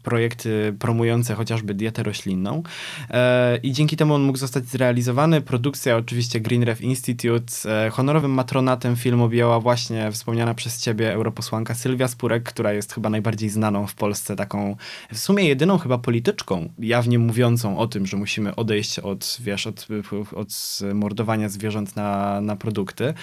projekty 0.02 0.74
promujące 0.78 1.34
chociażby 1.34 1.74
dietę 1.74 2.02
roślinną. 2.02 2.62
E, 3.10 3.56
I 3.56 3.72
dzięki 3.72 3.96
temu 3.96 4.14
on 4.14 4.22
mógł 4.22 4.38
zostać 4.38 4.64
zrealizowany. 4.64 5.40
Produkcja 5.40 5.96
oczywiście 5.96 6.40
Greenref 6.40 6.80
Institute. 6.80 7.86
E, 7.86 7.90
honorowym 7.90 8.30
matronatem 8.30 8.96
filmu 8.96 9.24
objęła 9.24 9.60
właśnie 9.60 10.12
wspomniana 10.12 10.54
przez 10.54 10.80
ciebie 10.80 11.12
europosłanka 11.12 11.74
Sylwia 11.74 12.08
Spurek, 12.08 12.42
która 12.42 12.72
jest 12.72 12.92
chyba 12.92 13.10
najbardziej 13.10 13.48
znaną 13.48 13.86
w 13.86 13.94
Polsce 13.94 14.36
taką, 14.36 14.76
w 15.12 15.18
sumie 15.18 15.44
jedyną 15.44 15.78
chyba 15.78 15.98
polityczką, 15.98 16.68
jawnie 16.78 17.18
mówiącą 17.18 17.78
o 17.78 17.86
tym, 17.86 18.06
że 18.06 18.16
musimy 18.16 18.54
odejść 18.54 18.98
od, 18.98 19.38
wiesz, 19.40 19.66
od, 19.66 19.86
od 20.34 20.78
mordowania 20.94 21.48
zwierząt 21.48 21.81
zwierząt 21.86 21.96
na, 21.96 22.40
na 22.40 22.56
produkty. 22.56 23.14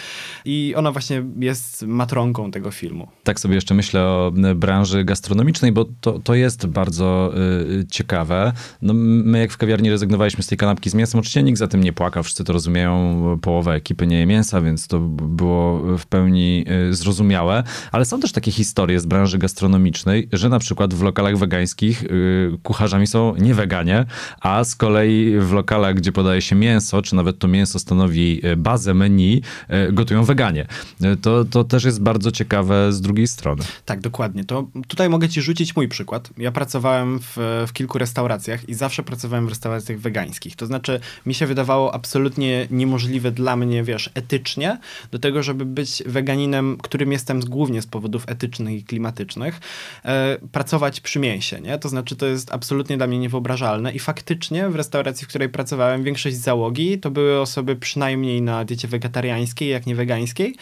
I 0.45 0.74
ona 0.78 0.91
właśnie 0.91 1.24
jest 1.39 1.84
matronką 1.84 2.52
tego 2.52 2.72
filmu. 2.72 3.08
Tak 3.24 3.39
sobie 3.39 3.56
jeszcze 3.56 3.74
myślę 3.74 4.04
o 4.04 4.32
branży 4.56 5.04
gastronomicznej, 5.04 5.72
bo 5.72 5.86
to, 6.02 6.19
to 6.19 6.36
jest 6.36 6.67
bardzo 6.67 7.34
y, 7.82 7.86
ciekawe. 7.91 8.54
No, 8.82 8.93
my 8.93 9.39
jak 9.39 9.52
w 9.52 9.58
kawiarni 9.58 9.89
rezygnowaliśmy 9.89 10.43
z 10.43 10.48
tej 10.48 10.58
kanapki 10.58 10.89
z 10.89 10.93
mięsem, 10.93 11.19
oczywiście 11.19 11.43
nikt 11.43 11.60
za 11.60 11.67
tym 11.67 11.84
nie 11.84 11.93
płakał, 11.93 12.24
wszyscy 12.24 12.43
to 12.43 12.54
rozumieją, 12.54 13.39
połowa 13.41 13.74
ekipy 13.74 14.08
nie 14.08 14.19
je 14.19 14.26
mięsa, 14.26 14.62
więc 14.62 14.88
to 14.88 15.00
było 15.00 15.98
w 15.98 16.06
pełni 16.06 16.65
y, 16.89 16.93
zrozumiałe. 16.93 17.63
Ale 17.91 18.06
są 18.06 18.19
też 18.19 18.32
takie 18.32 18.52
historie 18.52 19.00
z 19.00 19.06
branży 19.06 19.38
gastronomicznej, 19.38 20.30
że 20.34 20.50
na 20.50 20.60
przykład 20.60 20.93
w 20.93 21.02
lokalach 21.02 21.38
wegańskich 21.38 22.04
y, 22.04 22.58
kucharzami 22.63 23.08
są 23.08 23.36
nie 23.36 23.54
weganie, 23.54 24.06
a 24.41 24.63
z 24.63 24.76
kolei 24.76 25.39
w 25.39 25.52
lokalach, 25.52 25.95
gdzie 25.95 26.12
podaje 26.12 26.41
się 26.41 26.56
mięso, 26.56 27.02
czy 27.02 27.15
nawet 27.15 27.39
to 27.39 27.48
mięso 27.48 27.80
stanowi 27.80 28.41
y, 28.45 28.48
bazę 28.57 28.93
menu, 28.93 29.41
y, 29.89 29.93
gotują 29.93 30.23
weganie. 30.23 30.67
Y, 31.03 31.17
To, 31.17 31.45
to 31.45 31.63
też 31.63 31.83
jest 31.83 32.01
bardzo 32.01 32.31
ciekawe 32.31 32.93
z 32.93 33.01
drugiej 33.01 33.27
strony. 33.27 33.63
Tak, 33.85 33.99
dokładnie. 33.99 34.43
To 34.43 34.67
tutaj 34.88 35.09
mogę 35.09 35.29
ci 35.29 35.41
rzucić 35.41 35.75
mój 35.75 35.88
przykład. 35.88 36.29
Ja 36.38 36.51
pracowałem 36.51 37.19
w, 37.19 37.38
w 37.67 37.73
kilku 37.73 37.97
restauracjach 37.97 38.69
i 38.69 38.73
zawsze 38.73 39.03
pracowałem 39.03 39.45
w 39.45 39.49
restauracjach 39.49 39.99
wegańskich. 39.99 40.55
To 40.55 40.65
znaczy, 40.65 40.99
mi 41.25 41.33
się 41.33 41.47
wydawało 41.47 41.93
absolutnie 41.93 42.67
niemożliwe 42.71 43.31
dla 43.31 43.55
mnie, 43.55 43.83
wiesz, 43.83 44.09
etycznie, 44.13 44.77
do 45.12 45.19
tego, 45.19 45.43
żeby 45.43 45.65
być 45.65 46.03
weganinem, 46.05 46.77
którym 46.81 47.12
jestem 47.12 47.39
głównie 47.39 47.81
z 47.81 47.88
powodów 47.88 48.23
etycznych 48.27 48.75
i 48.75 48.83
klimatycznych, 48.83 49.59
e, 50.05 50.38
pracować 50.51 51.01
przy 51.01 51.19
mięsie, 51.19 51.62
nie? 51.62 51.77
To 51.77 51.89
znaczy, 51.89 52.15
to 52.15 52.25
jest 52.25 52.53
absolutnie 52.53 52.97
dla 52.97 53.07
mnie 53.07 53.19
niewyobrażalne 53.19 53.93
i 53.93 53.99
faktycznie 53.99 54.69
w 54.69 54.75
restauracji, 54.75 55.25
w 55.25 55.29
której 55.29 55.49
pracowałem, 55.49 56.03
większość 56.03 56.35
załogi 56.35 56.99
to 56.99 57.12
były 57.12 57.39
osoby 57.39 57.75
przynajmniej 57.75 58.29
na 58.42 58.65
diecie 58.65 58.88
wegetariańskiej, 58.88 59.70
jak 59.70 59.86
nie 59.86 59.96
wegańskiej. 59.96 60.56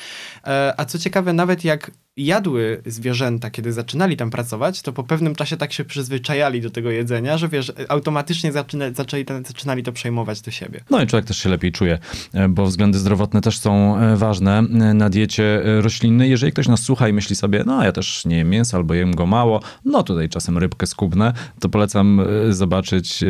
E, 0.47 0.73
a 0.77 0.85
co 0.85 0.99
ciekawe, 0.99 1.33
nawet 1.33 1.63
jak 1.63 1.91
jadły 2.17 2.81
zwierzęta, 2.85 3.49
kiedy 3.49 3.73
zaczynali 3.73 4.17
tam 4.17 4.29
pracować, 4.29 4.81
to 4.81 4.93
po 4.93 5.03
pewnym 5.03 5.35
czasie 5.35 5.57
tak 5.57 5.73
się 5.73 5.85
przyzwyczajali 5.85 6.61
do 6.61 6.69
tego 6.69 6.91
jedzenia, 6.91 7.37
że 7.37 7.47
wiesz, 7.47 7.73
automatycznie 7.89 8.51
zaczyna, 8.51 8.85
zaczęli, 8.93 9.25
zaczynali 9.47 9.83
to 9.83 9.91
przejmować 9.91 10.41
do 10.41 10.51
siebie. 10.51 10.83
No 10.89 11.01
i 11.01 11.07
człowiek 11.07 11.25
też 11.25 11.37
się 11.37 11.49
lepiej 11.49 11.71
czuje, 11.71 11.99
e, 12.33 12.49
bo 12.49 12.65
względy 12.65 12.99
zdrowotne 12.99 13.41
też 13.41 13.59
są 13.59 13.97
e, 13.97 14.17
ważne 14.17 14.57
e, 14.59 14.63
na 14.93 15.09
diecie 15.09 15.61
roślinnej. 15.81 16.29
Jeżeli 16.29 16.51
ktoś 16.51 16.67
nas 16.67 16.83
słucha 16.83 17.07
i 17.07 17.13
myśli 17.13 17.35
sobie, 17.35 17.63
no 17.65 17.83
ja 17.83 17.91
też 17.91 18.25
nie 18.25 18.37
jem 18.37 18.49
mięsa 18.49 18.77
albo 18.77 18.93
jem 18.93 19.15
go 19.15 19.25
mało, 19.25 19.61
no 19.85 20.03
tutaj 20.03 20.29
czasem 20.29 20.57
rybkę 20.57 20.87
skubnę, 20.87 21.33
to 21.59 21.69
polecam 21.69 22.21
zobaczyć, 22.49 23.23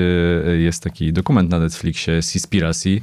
jest 0.57 0.83
taki 0.83 1.13
dokument 1.13 1.49
na 1.49 1.59
Netflixie, 1.59 2.21
Seaspiracy. 2.21 3.01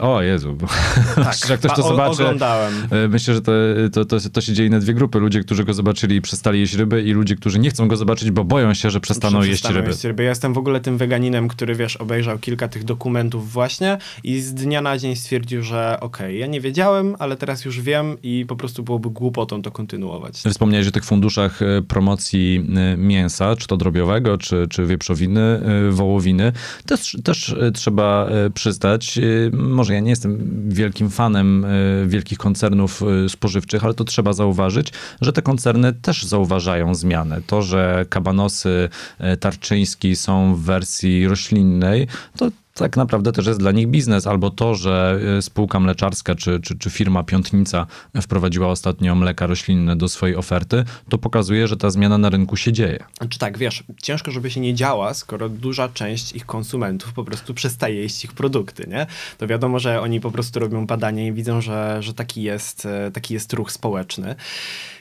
O 0.00 0.22
Jezu, 0.22 0.56
tak, 1.14 1.50
jak 1.50 1.58
ktoś 1.58 1.76
to 1.76 1.82
zobaczy, 1.82 2.12
Oglądałem. 2.12 2.74
Myślę, 3.08 3.34
że 3.34 3.42
to, 3.42 3.52
to, 3.92 4.04
to, 4.04 4.30
to 4.32 4.40
się 4.40 4.52
dzieje 4.52 4.70
na 4.70 4.78
dwie 4.78 4.94
grupy. 4.96 5.18
Ludzie, 5.18 5.40
którzy 5.40 5.64
go 5.64 5.74
zobaczyli 5.74 6.16
i 6.16 6.20
przestali 6.20 6.60
jeść 6.60 6.74
ryby 6.74 7.02
i 7.02 7.12
ludzie, 7.12 7.36
którzy 7.36 7.58
nie 7.58 7.70
chcą 7.70 7.88
go 7.88 7.96
zobaczyć, 7.96 8.30
bo 8.30 8.44
boją 8.44 8.74
się, 8.74 8.90
że 8.90 9.00
przestaną 9.00 9.42
Że 9.42 9.48
jeść 9.48 9.60
przestaną 9.60 9.80
ryby. 9.80 9.90
jeść 9.90 10.04
ryby. 10.04 10.22
Ja 10.22 10.28
jestem 10.28 10.54
w 10.54 10.58
ogóle 10.58 10.80
tym 10.80 10.98
weganinem, 10.98 11.48
który, 11.48 11.74
wiesz, 11.74 11.96
obejrzał 11.96 12.38
kilka 12.38 12.68
tych 12.68 12.84
dokumentów 12.84 13.52
właśnie 13.52 13.98
i 14.24 14.40
z 14.40 14.54
dnia 14.54 14.80
na 14.80 14.98
dzień 14.98 15.16
stwierdził, 15.16 15.62
że 15.62 15.98
okej, 16.00 16.38
ja 16.38 16.46
nie 16.46 16.60
wiedziałem, 16.60 17.16
ale 17.18 17.36
teraz 17.36 17.64
już 17.64 17.80
wiem 17.80 18.16
i 18.22 18.44
po 18.48 18.56
prostu 18.56 18.82
byłoby 18.82 19.10
głupotą 19.10 19.62
to 19.62 19.70
kontynuować. 19.70 20.34
Wspomniałeś 20.36 20.88
o 20.88 20.90
tych 20.90 21.04
funduszach 21.04 21.62
e, 21.62 21.82
promocji 21.82 22.66
e, 22.76 22.96
mięsa, 22.96 23.56
czy 23.56 23.66
to 23.66 23.76
drobiowego, 23.76 24.38
czy, 24.38 24.66
czy 24.70 24.86
wieprzowiny, 24.86 25.40
e, 25.40 25.90
wołowiny. 25.90 26.52
Też, 26.86 27.16
też 27.24 27.54
trzeba 27.74 28.28
przyznać, 28.54 29.18
e, 29.18 29.22
może 29.56 29.94
ja 29.94 30.00
nie 30.00 30.10
jestem 30.10 30.38
wielkim 30.68 31.10
fanem 31.10 31.66
wielkich 32.06 32.38
koncernów 32.38 33.02
spożywczych, 33.28 33.84
ale 33.84 33.94
to 33.94 34.04
trzeba 34.04 34.32
zauważyć, 34.32 34.85
że 35.20 35.32
te 35.32 35.42
koncerny 35.42 35.92
też 35.92 36.24
zauważają 36.24 36.94
zmianę. 36.94 37.40
To, 37.46 37.62
że 37.62 38.06
kabanosy 38.08 38.88
e, 39.18 39.36
tarczyński 39.36 40.16
są 40.16 40.54
w 40.54 40.60
wersji 40.60 41.28
roślinnej, 41.28 42.08
to 42.36 42.50
tak 42.76 42.96
naprawdę 42.96 43.32
też 43.32 43.46
jest 43.46 43.60
dla 43.60 43.72
nich 43.72 43.88
biznes, 43.88 44.26
albo 44.26 44.50
to, 44.50 44.74
że 44.74 45.20
y, 45.38 45.42
spółka 45.42 45.80
mleczarska 45.80 46.34
czy, 46.34 46.60
czy, 46.60 46.78
czy 46.78 46.90
firma 46.90 47.22
Piątnica 47.22 47.86
wprowadziła 48.22 48.68
ostatnio 48.68 49.14
mleka 49.14 49.46
roślinne 49.46 49.96
do 49.96 50.08
swojej 50.08 50.36
oferty, 50.36 50.84
to 51.08 51.18
pokazuje, 51.18 51.68
że 51.68 51.76
ta 51.76 51.90
zmiana 51.90 52.18
na 52.18 52.30
rynku 52.30 52.56
się 52.56 52.72
dzieje. 52.72 53.04
Znaczy 53.18 53.38
tak, 53.38 53.58
wiesz, 53.58 53.84
ciężko, 54.02 54.30
żeby 54.30 54.50
się 54.50 54.60
nie 54.60 54.74
działa, 54.74 55.14
skoro 55.14 55.48
duża 55.48 55.88
część 55.88 56.32
ich 56.32 56.46
konsumentów 56.46 57.12
po 57.12 57.24
prostu 57.24 57.54
przestaje 57.54 57.94
jeść 57.94 58.24
ich 58.24 58.32
produkty, 58.32 58.86
nie? 58.88 59.06
To 59.38 59.46
wiadomo, 59.46 59.78
że 59.78 60.00
oni 60.00 60.20
po 60.20 60.30
prostu 60.30 60.60
robią 60.60 60.86
badania 60.86 61.26
i 61.26 61.32
widzą, 61.32 61.60
że, 61.60 61.98
że 62.00 62.14
taki, 62.14 62.42
jest, 62.42 62.86
e, 62.86 63.10
taki 63.10 63.34
jest 63.34 63.52
ruch 63.52 63.72
społeczny. 63.72 64.34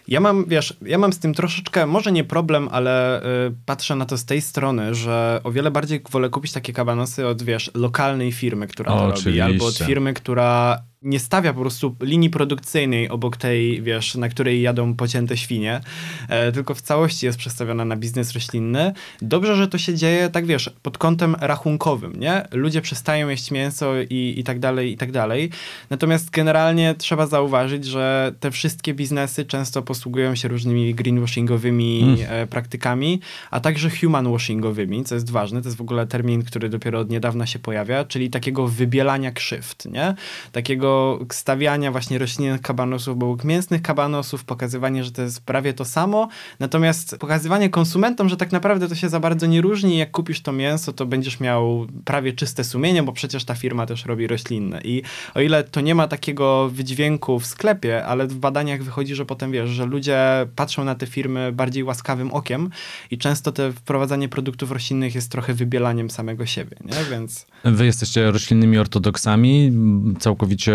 Ja 0.07 0.19
mam, 0.19 0.45
wiesz, 0.47 0.77
ja 0.81 0.97
mam 0.97 1.13
z 1.13 1.19
tym 1.19 1.33
troszeczkę, 1.33 1.85
może 1.85 2.11
nie 2.11 2.23
problem, 2.23 2.69
ale 2.71 3.23
y, 3.47 3.55
patrzę 3.65 3.95
na 3.95 4.05
to 4.05 4.17
z 4.17 4.25
tej 4.25 4.41
strony, 4.41 4.95
że 4.95 5.41
o 5.43 5.51
wiele 5.51 5.71
bardziej 5.71 6.01
wolę 6.11 6.29
kupić 6.29 6.51
takie 6.51 6.73
kabanosy 6.73 7.27
od, 7.27 7.43
wiesz, 7.43 7.71
lokalnej 7.73 8.31
firmy, 8.31 8.67
która 8.67 8.91
to 8.91 9.11
robi, 9.11 9.41
albo 9.41 9.65
od 9.65 9.77
firmy, 9.77 10.13
która 10.13 10.83
nie 11.05 11.19
stawia 11.19 11.53
po 11.53 11.61
prostu 11.61 11.95
linii 12.01 12.29
produkcyjnej 12.29 13.09
obok 13.09 13.37
tej, 13.37 13.81
wiesz, 13.81 14.15
na 14.15 14.29
której 14.29 14.61
jadą 14.61 14.95
pocięte 14.95 15.37
świnie, 15.37 15.81
e, 16.29 16.51
tylko 16.51 16.75
w 16.75 16.81
całości 16.81 17.25
jest 17.25 17.37
przestawiona 17.37 17.85
na 17.85 17.95
biznes 17.95 18.31
roślinny. 18.33 18.93
Dobrze, 19.21 19.55
że 19.55 19.67
to 19.67 19.77
się 19.77 19.95
dzieje, 19.95 20.29
tak 20.29 20.45
wiesz, 20.45 20.69
pod 20.81 20.97
kątem 20.97 21.35
rachunkowym, 21.39 22.19
nie? 22.19 22.47
Ludzie 22.51 22.81
przestają 22.81 23.29
jeść 23.29 23.51
mięso 23.51 23.93
i, 24.09 24.35
i 24.37 24.43
tak 24.43 24.59
dalej, 24.59 24.91
i 24.91 24.97
tak 24.97 25.11
dalej. 25.11 25.49
Natomiast 25.89 26.29
generalnie 26.29 26.95
trzeba 26.97 27.27
zauważyć, 27.27 27.85
że 27.85 28.33
te 28.39 28.51
wszystkie 28.51 28.93
biznesy 28.93 29.45
często 29.45 29.81
posługują 29.81 30.35
się 30.35 30.47
różnymi 30.47 30.95
greenwashingowymi 30.95 32.01
Mm. 32.03 32.17
e, 32.29 32.47
praktykami, 32.47 33.19
a 33.51 33.59
także 33.59 33.89
humanwashingowymi, 33.89 35.03
co 35.03 35.15
jest 35.15 35.31
ważne. 35.31 35.61
To 35.61 35.67
jest 35.67 35.77
w 35.77 35.81
ogóle 35.81 36.07
termin, 36.07 36.43
który 36.43 36.69
dopiero 36.69 36.99
od 36.99 37.09
niedawna 37.09 37.45
się 37.45 37.59
pojawia, 37.59 38.05
czyli 38.05 38.29
takiego 38.29 38.67
wybielania 38.67 39.31
krzywd, 39.31 39.85
nie? 39.85 40.15
Takiego 40.51 40.94
stawiania 41.31 41.91
właśnie 41.91 42.17
roślinnych 42.17 42.61
kabanosów 42.61 43.13
obok 43.13 43.43
mięsnych 43.43 43.81
kabanosów, 43.81 44.43
pokazywanie, 44.45 45.03
że 45.03 45.11
to 45.11 45.21
jest 45.21 45.45
prawie 45.45 45.73
to 45.73 45.85
samo, 45.85 46.27
natomiast 46.59 47.17
pokazywanie 47.19 47.69
konsumentom, 47.69 48.29
że 48.29 48.37
tak 48.37 48.51
naprawdę 48.51 48.87
to 48.87 48.95
się 48.95 49.09
za 49.09 49.19
bardzo 49.19 49.45
nie 49.45 49.61
różni. 49.61 49.97
Jak 49.97 50.11
kupisz 50.11 50.41
to 50.41 50.51
mięso, 50.51 50.93
to 50.93 51.05
będziesz 51.05 51.39
miał 51.39 51.87
prawie 52.05 52.33
czyste 52.33 52.63
sumienie, 52.63 53.03
bo 53.03 53.13
przecież 53.13 53.45
ta 53.45 53.55
firma 53.55 53.85
też 53.85 54.05
robi 54.05 54.27
roślinne. 54.27 54.81
I 54.83 55.03
o 55.35 55.41
ile 55.41 55.63
to 55.63 55.81
nie 55.81 55.95
ma 55.95 56.07
takiego 56.07 56.69
wydźwięku 56.69 57.39
w 57.39 57.45
sklepie, 57.45 58.05
ale 58.05 58.27
w 58.27 58.35
badaniach 58.35 58.83
wychodzi, 58.83 59.15
że 59.15 59.25
potem 59.25 59.51
wiesz, 59.51 59.69
że 59.69 59.85
ludzie 59.85 60.17
patrzą 60.55 60.83
na 60.83 60.95
te 60.95 61.07
firmy 61.07 61.51
bardziej 61.51 61.83
łaskawym 61.83 62.31
okiem 62.31 62.69
i 63.11 63.17
często 63.17 63.51
te 63.51 63.71
wprowadzanie 63.71 64.29
produktów 64.29 64.71
roślinnych 64.71 65.15
jest 65.15 65.31
trochę 65.31 65.53
wybielaniem 65.53 66.09
samego 66.09 66.45
siebie, 66.45 66.77
nie? 66.85 67.05
Więc 67.11 67.45
Wy 67.63 67.85
jesteście 67.85 68.31
roślinnymi 68.31 68.77
ortodoksami, 68.77 69.71
całkowicie 70.19 70.73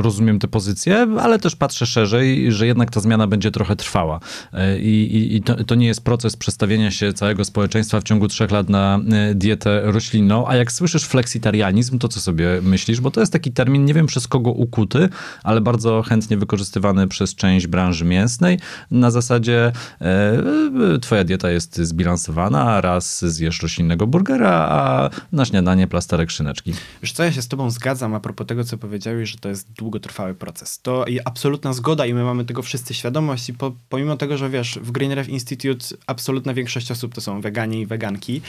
rozumiem 0.00 0.38
te 0.38 0.48
pozycje, 0.48 1.06
ale 1.20 1.38
też 1.38 1.56
patrzę 1.56 1.86
szerzej, 1.86 2.52
że 2.52 2.66
jednak 2.66 2.90
ta 2.90 3.00
zmiana 3.00 3.26
będzie 3.26 3.50
trochę 3.50 3.76
trwała. 3.76 4.20
E, 4.52 4.78
I, 4.78 5.36
i, 5.36 5.42
to, 5.42 5.64
to 5.64 5.74
nie 5.74 5.86
jest 5.86 6.04
proces 6.04 6.36
przestawienia 6.36 6.90
się 6.90 7.12
całego 7.12 7.44
społeczeństwa 7.44 8.00
w 8.00 8.04
ciągu 8.04 8.28
trzech 8.28 8.50
lat 8.50 8.68
na 8.68 9.00
e, 9.12 9.34
dietę 9.34 9.80
roślinną. 9.84 10.48
A 10.48 10.56
jak 10.56 10.72
słyszysz 10.72 11.04
flexitarianizm, 11.04 11.98
to 11.98 12.08
co 12.08 12.20
sobie 12.20 12.60
myślisz? 12.62 13.00
Bo 13.00 13.10
to 13.10 13.20
jest 13.20 13.32
taki 13.32 13.52
termin, 13.52 13.84
nie 13.84 13.94
wiem 13.94 14.06
przez 14.06 14.28
kogo 14.28 14.50
ukuty, 14.50 15.08
ale 15.42 15.60
bardzo 15.60 16.02
chętnie 16.02 16.36
wykorzystywany 16.36 17.08
przez 17.08 17.34
część 17.34 17.66
branży 17.66 18.04
mięsnej. 18.04 18.58
Na 18.90 19.10
zasadzie 19.10 19.72
e, 20.00 20.04
e, 20.94 20.98
twoja 20.98 21.24
dieta 21.24 21.50
jest 21.50 21.76
zbilansowana, 21.76 22.80
raz 22.80 23.24
zjesz 23.24 23.62
roślinnego 23.62 24.06
burgera, 24.06 24.66
a 24.70 25.10
na 25.32 25.44
śniadanie 25.44 25.86
plasterek 25.86 26.30
szyneczki. 26.30 26.74
Wiesz 27.02 27.12
co, 27.12 27.24
ja 27.24 27.32
się 27.32 27.42
z 27.42 27.48
tobą 27.48 27.70
zgadzam 27.70 28.14
a 28.14 28.20
propos 28.20 28.46
tego, 28.46 28.64
co 28.64 28.78
powiedziałeś, 28.78 29.31
że 29.32 29.38
to 29.38 29.48
jest 29.48 29.72
długotrwały 29.72 30.34
proces. 30.34 30.80
To 30.82 31.04
absolutna 31.24 31.72
zgoda 31.72 32.06
i 32.06 32.14
my 32.14 32.24
mamy 32.24 32.44
tego 32.44 32.62
wszyscy 32.62 32.94
świadomość 32.94 33.48
i 33.48 33.54
po, 33.54 33.72
pomimo 33.88 34.16
tego, 34.16 34.36
że 34.36 34.50
wiesz, 34.50 34.78
w 34.82 34.90
Green 34.90 35.12
Ref 35.12 35.28
Institute 35.28 35.86
absolutna 36.06 36.54
większość 36.54 36.90
osób 36.90 37.14
to 37.14 37.20
są 37.20 37.40
weganie 37.40 37.80
i 37.80 37.86
weganki. 37.86 38.40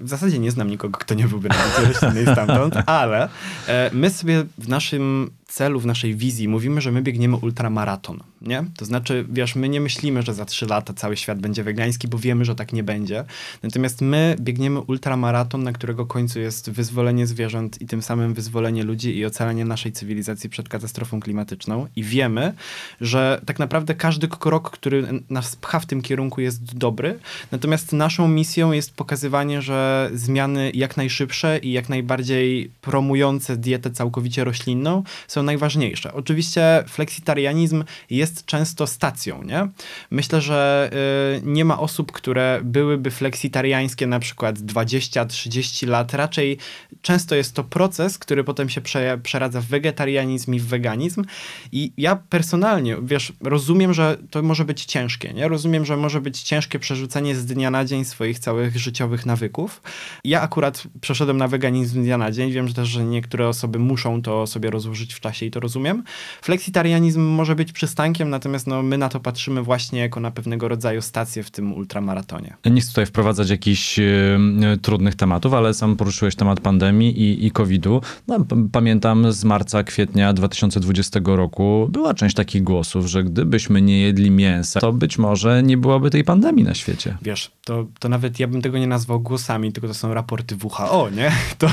W 0.00 0.08
zasadzie 0.08 0.38
nie 0.38 0.50
znam 0.50 0.70
nikogo, 0.70 0.98
kto 0.98 1.14
nie 1.14 1.28
byłby 1.28 1.48
na 1.48 1.56
roślinnej 1.88 2.26
stamtąd, 2.26 2.74
ale 2.86 3.28
e, 3.68 3.90
my 3.92 4.10
sobie 4.10 4.44
w 4.58 4.68
naszym 4.68 5.30
celu, 5.52 5.80
w 5.80 5.86
naszej 5.86 6.14
wizji 6.14 6.48
mówimy, 6.48 6.80
że 6.80 6.92
my 6.92 7.02
biegniemy 7.02 7.36
ultramaraton, 7.36 8.20
nie? 8.42 8.64
To 8.76 8.84
znaczy, 8.84 9.26
wiesz, 9.28 9.56
my 9.56 9.68
nie 9.68 9.80
myślimy, 9.80 10.22
że 10.22 10.34
za 10.34 10.44
trzy 10.44 10.66
lata 10.66 10.94
cały 10.94 11.16
świat 11.16 11.40
będzie 11.40 11.64
wegański, 11.64 12.08
bo 12.08 12.18
wiemy, 12.18 12.44
że 12.44 12.54
tak 12.54 12.72
nie 12.72 12.82
będzie. 12.82 13.24
Natomiast 13.62 14.00
my 14.00 14.36
biegniemy 14.40 14.80
ultramaraton, 14.80 15.62
na 15.62 15.72
którego 15.72 16.06
końcu 16.06 16.40
jest 16.40 16.70
wyzwolenie 16.70 17.26
zwierząt 17.26 17.82
i 17.82 17.86
tym 17.86 18.02
samym 18.02 18.34
wyzwolenie 18.34 18.82
ludzi 18.84 19.16
i 19.16 19.26
ocalenie 19.26 19.64
naszej 19.64 19.92
cywilizacji 19.92 20.50
przed 20.50 20.68
katastrofą 20.68 21.20
klimatyczną. 21.20 21.86
I 21.96 22.02
wiemy, 22.02 22.54
że 23.00 23.40
tak 23.46 23.58
naprawdę 23.58 23.94
każdy 23.94 24.28
krok, 24.28 24.70
który 24.70 25.22
nas 25.30 25.56
pcha 25.56 25.80
w 25.80 25.86
tym 25.86 26.02
kierunku 26.02 26.40
jest 26.40 26.78
dobry. 26.78 27.18
Natomiast 27.50 27.92
naszą 27.92 28.28
misją 28.28 28.72
jest 28.72 28.94
pokazywanie, 28.94 29.62
że 29.62 30.10
zmiany 30.14 30.70
jak 30.74 30.96
najszybsze 30.96 31.58
i 31.58 31.72
jak 31.72 31.88
najbardziej 31.88 32.70
promujące 32.80 33.56
dietę 33.56 33.90
całkowicie 33.90 34.44
roślinną 34.44 35.02
są 35.28 35.41
najważniejsze. 35.42 36.12
Oczywiście 36.12 36.84
fleksitarianizm 36.88 37.84
jest 38.10 38.46
często 38.46 38.86
stacją, 38.86 39.42
nie? 39.42 39.68
Myślę, 40.10 40.40
że 40.40 40.90
y, 41.38 41.42
nie 41.44 41.64
ma 41.64 41.78
osób, 41.78 42.12
które 42.12 42.60
byłyby 42.64 43.10
fleksitariańskie 43.10 44.06
na 44.06 44.18
przykład 44.18 44.58
20-30 44.58 45.88
lat. 45.88 46.14
Raczej 46.14 46.58
często 47.02 47.34
jest 47.34 47.54
to 47.54 47.64
proces, 47.64 48.18
który 48.18 48.44
potem 48.44 48.68
się 48.68 48.80
prze, 48.80 49.18
przeradza 49.22 49.60
w 49.60 49.64
wegetarianizm 49.64 50.54
i 50.54 50.60
w 50.60 50.66
weganizm. 50.66 51.24
I 51.72 51.92
ja 51.96 52.16
personalnie, 52.16 52.96
wiesz, 53.02 53.32
rozumiem, 53.40 53.94
że 53.94 54.16
to 54.30 54.42
może 54.42 54.64
być 54.64 54.84
ciężkie, 54.84 55.32
nie? 55.32 55.48
Rozumiem, 55.48 55.84
że 55.84 55.96
może 55.96 56.20
być 56.20 56.42
ciężkie 56.42 56.78
przerzucenie 56.78 57.36
z 57.36 57.46
dnia 57.46 57.70
na 57.70 57.84
dzień 57.84 58.04
swoich 58.04 58.38
całych 58.38 58.76
życiowych 58.76 59.26
nawyków. 59.26 59.82
Ja 60.24 60.40
akurat 60.40 60.82
przeszedłem 61.00 61.36
na 61.36 61.48
weganizm 61.48 62.00
z 62.00 62.04
dnia 62.04 62.18
na 62.18 62.30
dzień. 62.30 62.52
Wiem 62.52 62.68
że 62.68 62.74
też, 62.74 62.88
że 62.88 63.04
niektóre 63.04 63.48
osoby 63.48 63.78
muszą 63.78 64.22
to 64.22 64.46
sobie 64.46 64.70
rozłożyć 64.70 65.14
w 65.14 65.20
czasie 65.20 65.31
i 65.40 65.50
to 65.50 65.60
rozumiem. 65.60 66.02
Fleksitarianizm 66.42 67.20
może 67.20 67.54
być 67.54 67.72
przystankiem, 67.72 68.30
natomiast 68.30 68.66
no, 68.66 68.82
my 68.82 68.98
na 68.98 69.08
to 69.08 69.20
patrzymy 69.20 69.62
właśnie 69.62 70.00
jako 70.00 70.20
na 70.20 70.30
pewnego 70.30 70.68
rodzaju 70.68 71.02
stację 71.02 71.42
w 71.42 71.50
tym 71.50 71.72
ultramaratonie. 71.72 72.56
Nie 72.64 72.80
chcę 72.80 72.90
tutaj 72.90 73.06
wprowadzać 73.06 73.50
jakichś 73.50 73.98
y, 73.98 74.38
trudnych 74.82 75.14
tematów, 75.14 75.54
ale 75.54 75.74
sam 75.74 75.96
poruszyłeś 75.96 76.36
temat 76.36 76.60
pandemii 76.60 77.20
i, 77.20 77.46
i 77.46 77.50
COVID-u. 77.50 78.00
No, 78.28 78.46
pamiętam 78.72 79.32
z 79.32 79.44
marca, 79.44 79.84
kwietnia 79.84 80.32
2020 80.32 81.20
roku 81.24 81.88
była 81.90 82.14
część 82.14 82.36
takich 82.36 82.62
głosów, 82.62 83.06
że 83.06 83.24
gdybyśmy 83.24 83.82
nie 83.82 84.00
jedli 84.00 84.30
mięsa, 84.30 84.80
to 84.80 84.92
być 84.92 85.18
może 85.18 85.62
nie 85.62 85.76
byłoby 85.76 86.10
tej 86.10 86.24
pandemii 86.24 86.64
na 86.64 86.74
świecie. 86.74 87.16
Wiesz, 87.22 87.50
to, 87.64 87.86
to 87.98 88.08
nawet 88.08 88.40
ja 88.40 88.48
bym 88.48 88.62
tego 88.62 88.78
nie 88.78 88.86
nazwał 88.86 89.20
głosami, 89.20 89.72
tylko 89.72 89.88
to 89.88 89.94
są 89.94 90.14
raporty 90.14 90.56
WHO, 90.64 91.10
nie? 91.10 91.32
To, 91.58 91.70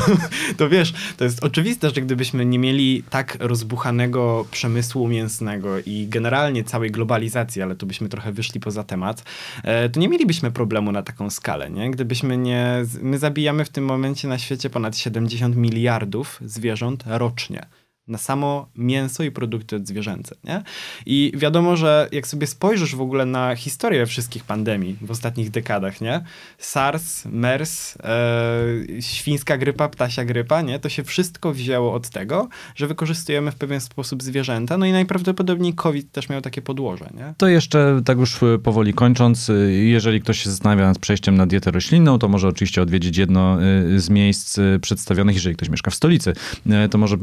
to 0.58 0.70
wiesz, 0.70 0.94
to 1.18 1.24
jest 1.24 1.44
oczywiste, 1.44 1.90
że 1.90 2.02
gdybyśmy 2.02 2.46
nie 2.46 2.60
mieli 2.60 3.04
tak 3.10 3.38
rozbuchanego 3.50 4.46
przemysłu 4.52 5.08
mięsnego 5.08 5.80
i 5.86 6.08
generalnie 6.10 6.64
całej 6.64 6.92
globalizacji, 6.92 7.62
ale 7.62 7.76
tu 7.76 7.86
byśmy 7.86 8.10
trochę 8.10 8.32
wyszli 8.32 8.60
poza 8.60 8.84
temat, 8.84 9.24
e, 9.64 9.90
to 9.90 10.00
nie 10.00 10.10
mielibyśmy 10.10 10.52
problemu 10.52 10.92
na 10.92 11.04
taką 11.04 11.30
skalę, 11.30 11.70
nie? 11.70 11.92
Gdybyśmy 11.92 12.38
nie... 12.38 12.86
My 13.02 13.18
zabijamy 13.18 13.66
w 13.66 13.70
tym 13.70 13.86
momencie 13.86 14.28
na 14.28 14.38
świecie 14.38 14.70
ponad 14.70 14.98
70 14.98 15.56
miliardów 15.56 16.40
zwierząt 16.46 17.04
rocznie 17.08 17.66
na 18.10 18.18
samo 18.18 18.68
mięso 18.76 19.24
i 19.24 19.32
produkty 19.32 19.76
odzwierzęce. 19.76 20.36
Nie? 20.44 20.64
I 21.06 21.32
wiadomo, 21.36 21.76
że 21.76 22.08
jak 22.12 22.28
sobie 22.28 22.48
spojrzysz 22.48 22.96
w 22.96 23.02
ogóle 23.02 23.26
na 23.26 23.56
historię 23.56 24.06
wszystkich 24.06 24.44
pandemii 24.44 24.98
w 25.02 25.12
ostatnich 25.12 25.52
dekadach, 25.52 26.02
nie? 26.02 26.24
SARS, 26.58 27.26
MERS, 27.26 27.98
e, 28.04 29.02
świńska 29.02 29.58
grypa, 29.58 29.90
ptasia 29.90 30.26
grypa, 30.26 30.62
nie? 30.62 30.80
to 30.80 30.90
się 30.90 31.04
wszystko 31.04 31.54
wzięło 31.54 31.94
od 31.94 32.10
tego, 32.10 32.50
że 32.76 32.88
wykorzystujemy 32.88 33.52
w 33.52 33.56
pewien 33.56 33.82
sposób 33.82 34.24
zwierzęta, 34.24 34.78
no 34.78 34.86
i 34.86 34.92
najprawdopodobniej 34.92 35.74
COVID 35.74 36.12
też 36.12 36.30
miał 36.30 36.42
takie 36.42 36.62
podłoże. 36.62 37.10
Nie? 37.14 37.34
To 37.38 37.48
jeszcze 37.48 38.02
tak 38.06 38.18
już 38.18 38.44
e, 38.44 38.58
powoli 38.58 38.94
kończąc, 38.94 39.50
e, 39.50 39.54
jeżeli 39.72 40.22
ktoś 40.22 40.40
się 40.40 40.50
zastanawia 40.50 40.88
nad 40.88 41.00
przejściem 41.00 41.36
na 41.36 41.48
dietę 41.48 41.72
roślinną, 41.72 42.20
to 42.20 42.28
może 42.28 42.48
oczywiście 42.48 42.82
odwiedzić 42.82 43.18
jedno 43.18 43.58
e, 43.62 44.00
z 44.00 44.10
miejsc 44.10 44.60
przedstawionych, 44.82 45.36
jeżeli 45.36 45.56
ktoś 45.56 45.70
mieszka 45.70 45.92
w 45.92 45.96
stolicy, 45.96 46.34
to 46.92 46.98
może 46.98 47.18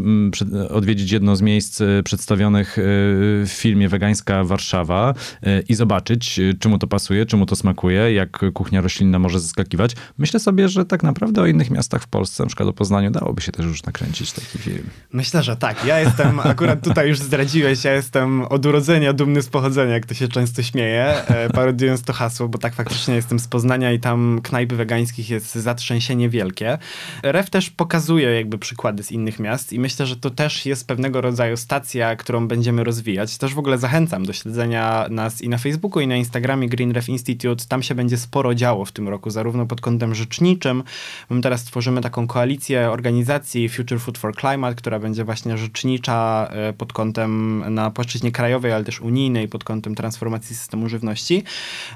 odwiedzić 0.76 1.10
jedno 1.10 1.36
z 1.36 1.42
miejsc 1.42 1.80
e, 1.80 2.02
przedstawionych 2.02 2.78
e, 2.78 2.82
w 2.82 3.48
filmie 3.48 3.88
Wegańska 3.88 4.44
Warszawa 4.44 5.14
e, 5.42 5.60
i 5.60 5.74
zobaczyć, 5.74 6.40
czy 6.60 6.68
mu 6.68 6.78
to 6.78 6.86
pasuje, 6.86 7.26
czy 7.26 7.36
mu 7.36 7.46
to 7.46 7.56
smakuje, 7.56 8.12
jak 8.12 8.44
kuchnia 8.54 8.80
roślinna 8.80 9.18
może 9.18 9.40
zaskakiwać. 9.40 9.92
Myślę 10.18 10.40
sobie, 10.40 10.68
że 10.68 10.84
tak 10.84 11.02
naprawdę 11.02 11.42
o 11.42 11.46
innych 11.46 11.70
miastach 11.70 12.02
w 12.02 12.08
Polsce, 12.08 12.42
na 12.42 12.46
przykład 12.46 12.68
o 12.68 12.72
Poznaniu, 12.72 13.10
dałoby 13.10 13.42
się 13.42 13.52
też 13.52 13.66
już 13.66 13.82
nakręcić 13.82 14.32
taki 14.32 14.58
film. 14.58 14.86
Myślę, 15.12 15.42
że 15.42 15.56
tak. 15.56 15.84
Ja 15.84 16.00
jestem, 16.00 16.40
akurat 16.54 16.84
tutaj 16.84 17.08
już 17.08 17.18
zdradziłeś, 17.18 17.84
ja 17.84 17.92
jestem 17.92 18.42
od 18.42 18.66
urodzenia 18.66 19.12
dumny 19.12 19.42
z 19.42 19.48
pochodzenia, 19.48 19.92
jak 19.92 20.06
to 20.06 20.14
się 20.14 20.28
często 20.28 20.62
śmieje, 20.62 21.14
parodiując 21.54 22.02
to 22.02 22.12
hasło, 22.12 22.48
bo 22.48 22.58
tak 22.58 22.74
faktycznie 22.74 23.14
jestem 23.14 23.38
z 23.38 23.48
Poznania 23.48 23.92
i 23.92 24.00
tam 24.00 24.40
knajpy 24.42 24.76
wegańskich 24.76 25.30
jest 25.30 25.54
zatrzęsienie 25.54 26.28
wielkie. 26.28 26.78
Ref 27.22 27.50
też 27.50 27.70
pokazuje 27.70 28.34
jakby 28.34 28.58
przykłady 28.58 29.02
z 29.02 29.12
innych 29.12 29.40
miast 29.40 29.72
i 29.72 29.80
myślę, 29.80 30.06
że 30.06 30.16
to 30.16 30.30
też 30.30 30.65
jest 30.66 30.86
pewnego 30.86 31.20
rodzaju 31.20 31.56
stacja, 31.56 32.16
którą 32.16 32.48
będziemy 32.48 32.84
rozwijać. 32.84 33.38
Też 33.38 33.54
w 33.54 33.58
ogóle 33.58 33.78
zachęcam 33.78 34.26
do 34.26 34.32
śledzenia 34.32 35.06
nas 35.10 35.42
i 35.42 35.48
na 35.48 35.58
Facebooku, 35.58 36.02
i 36.02 36.06
na 36.06 36.16
Instagramie 36.16 36.68
Green 36.68 36.92
Ref 36.92 37.08
Institute. 37.08 37.64
Tam 37.68 37.82
się 37.82 37.94
będzie 37.94 38.18
sporo 38.18 38.54
działo 38.54 38.84
w 38.84 38.92
tym 38.92 39.08
roku, 39.08 39.30
zarówno 39.30 39.66
pod 39.66 39.80
kątem 39.80 40.14
rzeczniczym. 40.14 40.82
My 41.30 41.40
teraz 41.40 41.64
tworzymy 41.64 42.00
taką 42.00 42.26
koalicję 42.26 42.90
organizacji 42.90 43.68
Future 43.68 44.00
Food 44.00 44.18
for 44.18 44.36
Climate, 44.36 44.74
która 44.74 44.98
będzie 44.98 45.24
właśnie 45.24 45.58
rzecznicza 45.58 46.48
e, 46.50 46.72
pod 46.72 46.92
kątem 46.92 47.62
na 47.74 47.90
płaszczyźnie 47.90 48.32
krajowej, 48.32 48.72
ale 48.72 48.84
też 48.84 49.00
unijnej, 49.00 49.48
pod 49.48 49.64
kątem 49.64 49.94
transformacji 49.94 50.56
systemu 50.56 50.88
żywności. 50.88 51.42